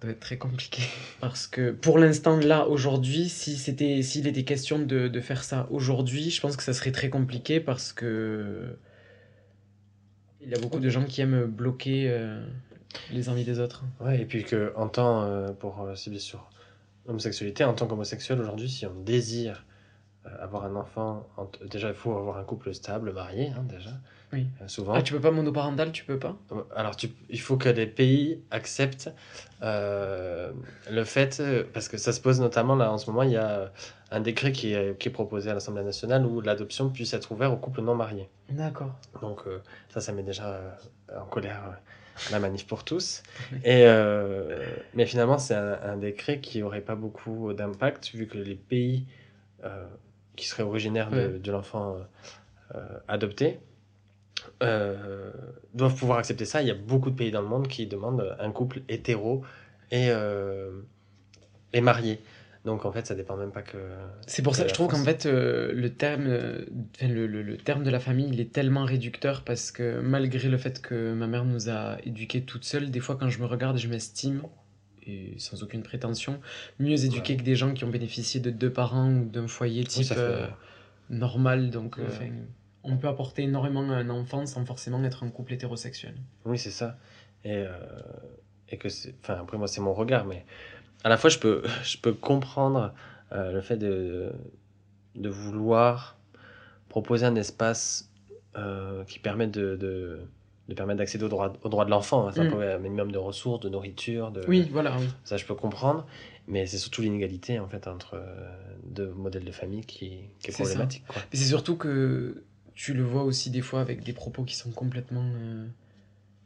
doit 0.00 0.12
être 0.12 0.20
très 0.20 0.38
compliqué. 0.38 0.82
Parce 1.20 1.46
que 1.46 1.70
pour 1.70 1.98
l'instant, 1.98 2.38
là, 2.38 2.66
aujourd'hui, 2.68 3.28
si 3.28 3.56
c'était, 3.56 4.00
s'il 4.00 4.26
était 4.26 4.44
question 4.44 4.78
de, 4.78 5.08
de 5.08 5.20
faire 5.20 5.44
ça 5.44 5.68
aujourd'hui, 5.70 6.30
je 6.30 6.40
pense 6.40 6.56
que 6.56 6.62
ça 6.62 6.72
serait 6.72 6.92
très 6.92 7.10
compliqué 7.10 7.60
parce 7.60 7.92
que 7.92 8.78
il 10.46 10.52
y 10.52 10.54
a 10.54 10.60
beaucoup 10.60 10.78
de 10.78 10.88
gens 10.88 11.04
qui 11.04 11.20
aiment 11.20 11.44
bloquer 11.46 12.08
euh, 12.08 12.40
les 13.12 13.28
envies 13.28 13.44
des 13.44 13.58
autres. 13.58 13.84
Ouais, 14.00 14.20
et 14.20 14.24
puis 14.24 14.44
que 14.44 14.72
en 14.76 14.88
tant, 14.88 15.22
euh, 15.22 15.52
pour 15.52 15.80
euh, 15.82 15.94
bien 16.06 16.18
sûr 16.18 16.48
homosexualité, 17.08 17.64
en 17.64 17.74
tant 17.74 17.86
qu'homosexuel 17.86 18.40
aujourd'hui, 18.40 18.68
si 18.68 18.86
on 18.86 18.94
désire 18.94 19.64
euh, 20.26 20.30
avoir 20.40 20.64
un 20.64 20.76
enfant, 20.76 21.26
déjà 21.68 21.88
il 21.88 21.94
faut 21.94 22.16
avoir 22.16 22.38
un 22.38 22.44
couple 22.44 22.72
stable, 22.74 23.12
marié, 23.12 23.48
hein, 23.48 23.64
déjà. 23.68 23.90
Oui. 24.32 24.46
Euh, 24.60 24.68
souvent. 24.68 24.94
Ah, 24.94 25.02
tu 25.02 25.12
peux 25.12 25.20
pas 25.20 25.30
monoparental, 25.30 25.92
tu 25.92 26.04
peux 26.04 26.18
pas 26.18 26.36
Alors, 26.74 26.96
tu, 26.96 27.08
il 27.30 27.40
faut 27.40 27.56
que 27.56 27.68
les 27.68 27.86
pays 27.86 28.40
acceptent 28.50 29.10
euh, 29.62 30.52
le 30.90 31.04
fait, 31.04 31.38
euh, 31.40 31.64
parce 31.72 31.88
que 31.88 31.96
ça 31.96 32.12
se 32.12 32.20
pose 32.20 32.40
notamment 32.40 32.76
là 32.76 32.92
en 32.92 32.98
ce 32.98 33.10
moment, 33.10 33.22
il 33.22 33.32
y 33.32 33.36
a 33.36 33.70
un 34.10 34.20
décret 34.20 34.52
qui 34.52 34.72
est, 34.72 34.98
qui 34.98 35.08
est 35.08 35.12
proposé 35.12 35.50
à 35.50 35.54
l'Assemblée 35.54 35.84
nationale 35.84 36.26
où 36.26 36.40
l'adoption 36.40 36.90
puisse 36.90 37.14
être 37.14 37.32
ouverte 37.32 37.52
aux 37.52 37.56
couples 37.56 37.82
non 37.82 37.94
mariés. 37.94 38.28
D'accord. 38.50 38.94
Donc, 39.20 39.40
euh, 39.46 39.62
ça, 39.90 40.00
ça 40.00 40.12
met 40.12 40.22
déjà 40.22 40.48
euh, 40.48 40.70
en 41.20 41.26
colère 41.26 41.62
euh, 41.66 42.30
la 42.32 42.38
manif 42.38 42.66
pour 42.66 42.84
tous. 42.84 43.22
Et, 43.64 43.84
euh, 43.86 44.66
mais 44.94 45.06
finalement, 45.06 45.38
c'est 45.38 45.54
un, 45.54 45.78
un 45.82 45.96
décret 45.96 46.40
qui 46.40 46.60
n'aurait 46.60 46.80
pas 46.80 46.94
beaucoup 46.94 47.52
d'impact 47.52 48.10
vu 48.14 48.26
que 48.26 48.38
les 48.38 48.54
pays 48.54 49.06
euh, 49.64 49.86
qui 50.36 50.46
seraient 50.46 50.62
originaires 50.62 51.10
de, 51.10 51.50
l'enfant 51.50 51.96
euh, 51.96 52.76
euh, 52.76 52.98
adopté 53.08 53.58
euh, 54.62 55.30
doivent 55.74 55.94
pouvoir 55.96 56.18
accepter 56.18 56.44
ça. 56.44 56.62
Il 56.62 56.68
y 56.68 56.70
a 56.70 56.74
beaucoup 56.74 57.10
de 57.10 57.16
pays 57.16 57.30
dans 57.30 57.42
le 57.42 57.48
monde 57.48 57.68
qui 57.68 57.86
demandent 57.86 58.36
un 58.38 58.50
couple 58.50 58.82
hétéro 58.88 59.42
et, 59.90 60.08
euh, 60.10 60.70
et 61.72 61.80
marié. 61.80 62.20
Donc 62.64 62.84
en 62.84 62.90
fait, 62.90 63.06
ça 63.06 63.14
dépend 63.14 63.36
même 63.36 63.52
pas 63.52 63.62
que. 63.62 63.76
C'est 64.26 64.42
pour 64.42 64.56
ça 64.56 64.64
que 64.64 64.68
je 64.70 64.74
trouve 64.74 64.88
qu'en 64.90 65.04
fait, 65.04 65.26
euh, 65.26 65.72
le, 65.72 65.90
terme, 65.94 66.24
euh, 66.26 66.64
le, 67.00 67.26
le- 67.28 67.42
le 67.42 67.56
terme 67.58 67.84
de 67.84 67.90
la 67.90 68.00
famille, 68.00 68.28
il 68.32 68.40
est 68.40 68.52
tellement 68.52 68.84
réducteur 68.84 69.44
parce 69.44 69.70
que 69.70 70.00
malgré 70.00 70.48
le 70.48 70.58
fait 70.58 70.82
que 70.82 71.12
ma 71.14 71.28
mère 71.28 71.44
nous 71.44 71.68
a 71.70 71.98
éduqués 72.04 72.42
toute 72.42 72.64
seule, 72.64 72.90
des 72.90 72.98
fois 73.00 73.14
quand 73.16 73.28
je 73.28 73.38
me 73.38 73.46
regarde, 73.46 73.78
je 73.78 73.86
m'estime, 73.86 74.42
et 75.06 75.34
sans 75.38 75.62
aucune 75.62 75.84
prétention, 75.84 76.40
mieux 76.80 77.04
éduquée 77.04 77.36
que 77.36 77.44
des 77.44 77.54
gens 77.54 77.72
qui 77.72 77.84
ont 77.84 77.88
bénéficié 77.90 78.40
de 78.40 78.50
deux 78.50 78.72
parents 78.72 79.12
ou 79.12 79.26
d'un 79.28 79.46
foyer 79.46 79.84
type 79.84 80.02
fait- 80.08 80.18
euh, 80.18 80.46
normal. 81.08 81.70
Donc, 81.70 81.98
Ouais. 81.98 82.32
On 82.86 82.96
peut 82.96 83.08
apporter 83.08 83.42
énormément 83.42 83.82
à 83.90 83.96
un 83.96 84.10
enfant 84.10 84.46
sans 84.46 84.64
forcément 84.64 85.02
être 85.04 85.22
un 85.24 85.28
couple 85.30 85.52
hétérosexuel. 85.54 86.14
Oui, 86.44 86.58
c'est 86.58 86.70
ça. 86.70 86.96
Et, 87.44 87.52
euh, 87.54 87.68
et 88.68 88.76
que 88.78 88.88
c'est. 88.88 89.14
Enfin, 89.22 89.38
après, 89.40 89.58
moi, 89.58 89.68
c'est 89.68 89.80
mon 89.80 89.94
regard, 89.94 90.24
mais 90.24 90.44
à 91.04 91.08
la 91.08 91.16
fois, 91.16 91.30
je 91.30 91.38
peux, 91.38 91.62
je 91.84 91.98
peux 91.98 92.12
comprendre 92.12 92.92
euh, 93.32 93.52
le 93.52 93.60
fait 93.60 93.76
de, 93.76 94.32
de 95.14 95.28
vouloir 95.28 96.16
proposer 96.88 97.26
un 97.26 97.36
espace 97.36 98.10
euh, 98.56 99.04
qui 99.04 99.18
permet 99.18 99.46
de, 99.46 99.76
de, 99.76 100.18
de 100.68 100.74
permettre 100.74 100.98
d'accéder 100.98 101.24
aux 101.24 101.28
droits, 101.28 101.52
aux 101.62 101.68
droits 101.68 101.84
de 101.84 101.90
l'enfant. 101.90 102.28
hein. 102.28 102.32
Ça 102.32 102.42
Mm. 102.42 102.46
être 102.46 102.56
un 102.62 102.78
minimum 102.78 103.12
de 103.12 103.18
ressources, 103.18 103.60
de 103.60 103.68
nourriture. 103.68 104.30
De, 104.30 104.42
Oui, 104.48 104.68
voilà, 104.72 104.96
oui. 104.98 105.06
Ça, 105.24 105.36
je 105.36 105.44
peux 105.44 105.54
comprendre. 105.54 106.06
Mais 106.48 106.64
c'est 106.66 106.78
surtout 106.78 107.02
l'inégalité, 107.02 107.58
en 107.58 107.66
fait, 107.66 107.88
entre 107.88 108.22
deux 108.84 109.08
modèles 109.12 109.44
de 109.44 109.50
famille 109.50 109.84
qui, 109.84 110.20
qui 110.40 110.50
est 110.50 110.54
problématique. 110.54 111.04
Quoi. 111.08 111.20
Mais 111.32 111.38
c'est 111.38 111.44
surtout 111.46 111.76
que 111.76 112.44
tu 112.76 112.94
le 112.94 113.02
vois 113.02 113.24
aussi 113.24 113.50
des 113.50 113.62
fois 113.62 113.80
avec 113.80 114.04
des 114.04 114.12
propos 114.12 114.44
qui 114.44 114.54
sont 114.54 114.70
complètement, 114.70 115.24
euh, 115.24 115.66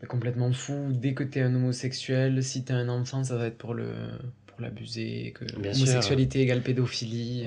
complètement 0.09 0.51
fous. 0.53 0.89
Dès 0.91 1.13
que 1.13 1.23
t'es 1.25 1.43
un 1.43 1.55
homosexuel, 1.55 2.43
si 2.43 2.65
t'as 2.65 2.77
un 2.77 2.89
enfant, 2.89 3.23
ça 3.23 3.37
va 3.37 3.47
être 3.47 3.59
pour 3.59 3.75
le 3.75 3.93
pour 4.47 4.63
l'abuser, 4.63 5.35
que 5.35 5.45
Bien 5.61 5.75
sûr. 5.75 5.83
homosexualité 5.83 6.41
égale 6.41 6.63
pédophilie. 6.63 7.47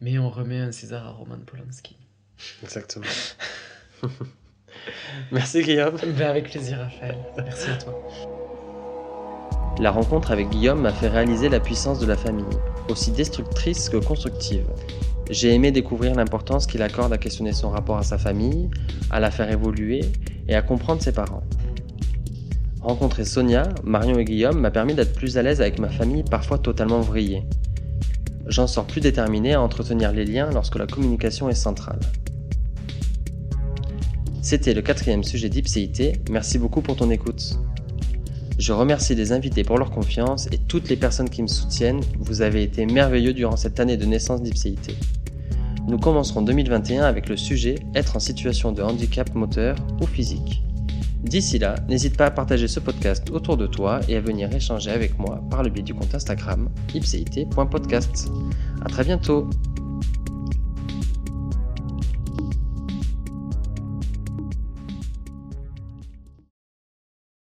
Mais 0.00 0.18
on 0.18 0.30
remet 0.30 0.58
un 0.58 0.72
César 0.72 1.06
à 1.06 1.10
Roman 1.10 1.38
Polanski. 1.46 1.96
Exactement. 2.64 3.06
Merci, 5.32 5.62
Guillaume. 5.62 5.96
Ben, 6.18 6.28
avec 6.28 6.50
plaisir, 6.50 6.78
Raphaël. 6.78 7.16
Merci 7.36 7.70
à 7.70 7.76
toi. 7.76 8.08
La 9.78 9.90
rencontre 9.90 10.30
avec 10.30 10.48
Guillaume 10.50 10.82
m'a 10.82 10.92
fait 10.92 11.08
réaliser 11.08 11.48
la 11.48 11.60
puissance 11.60 11.98
de 11.98 12.06
la 12.06 12.16
famille, 12.16 12.44
aussi 12.88 13.10
destructrice 13.10 13.88
que 13.88 13.96
constructive. 13.96 14.66
J'ai 15.32 15.54
aimé 15.54 15.72
découvrir 15.72 16.14
l'importance 16.14 16.66
qu'il 16.66 16.82
accorde 16.82 17.10
à 17.10 17.16
questionner 17.16 17.54
son 17.54 17.70
rapport 17.70 17.96
à 17.96 18.02
sa 18.02 18.18
famille, 18.18 18.68
à 19.10 19.18
la 19.18 19.30
faire 19.30 19.50
évoluer 19.50 20.02
et 20.46 20.54
à 20.54 20.60
comprendre 20.60 21.00
ses 21.00 21.12
parents. 21.12 21.42
Rencontrer 22.82 23.24
Sonia, 23.24 23.70
Marion 23.82 24.18
et 24.18 24.26
Guillaume 24.26 24.60
m'a 24.60 24.70
permis 24.70 24.92
d'être 24.92 25.14
plus 25.14 25.38
à 25.38 25.42
l'aise 25.42 25.62
avec 25.62 25.78
ma 25.78 25.88
famille 25.88 26.22
parfois 26.22 26.58
totalement 26.58 27.00
vrillée. 27.00 27.44
J'en 28.46 28.66
sors 28.66 28.84
plus 28.84 29.00
déterminé 29.00 29.54
à 29.54 29.62
entretenir 29.62 30.12
les 30.12 30.26
liens 30.26 30.50
lorsque 30.50 30.76
la 30.76 30.86
communication 30.86 31.48
est 31.48 31.54
centrale. 31.54 32.00
C'était 34.42 34.74
le 34.74 34.82
quatrième 34.82 35.24
sujet 35.24 35.48
d'Ipséité, 35.48 36.20
merci 36.30 36.58
beaucoup 36.58 36.82
pour 36.82 36.96
ton 36.96 37.10
écoute. 37.10 37.58
Je 38.58 38.74
remercie 38.74 39.14
les 39.14 39.32
invités 39.32 39.64
pour 39.64 39.78
leur 39.78 39.92
confiance 39.92 40.46
et 40.52 40.58
toutes 40.58 40.90
les 40.90 40.96
personnes 40.96 41.30
qui 41.30 41.40
me 41.40 41.48
soutiennent. 41.48 42.02
Vous 42.18 42.42
avez 42.42 42.62
été 42.62 42.84
merveilleux 42.84 43.32
durant 43.32 43.56
cette 43.56 43.80
année 43.80 43.96
de 43.96 44.04
naissance 44.04 44.42
d'Ipséité. 44.42 44.94
Nous 45.88 45.98
commencerons 45.98 46.42
2021 46.42 47.02
avec 47.02 47.28
le 47.28 47.36
sujet 47.36 47.74
être 47.94 48.16
en 48.16 48.20
situation 48.20 48.72
de 48.72 48.82
handicap 48.82 49.34
moteur 49.34 49.76
ou 50.00 50.06
physique. 50.06 50.62
D'ici 51.22 51.58
là, 51.58 51.76
n'hésite 51.88 52.16
pas 52.16 52.26
à 52.26 52.30
partager 52.30 52.68
ce 52.68 52.80
podcast 52.80 53.30
autour 53.30 53.56
de 53.56 53.66
toi 53.66 54.00
et 54.08 54.16
à 54.16 54.20
venir 54.20 54.52
échanger 54.54 54.90
avec 54.90 55.18
moi 55.18 55.40
par 55.50 55.62
le 55.62 55.70
biais 55.70 55.82
du 55.82 55.94
compte 55.94 56.14
Instagram 56.14 56.68
ipséité.podcast. 56.94 58.30
À 58.84 58.88
très 58.88 59.04
bientôt 59.04 59.48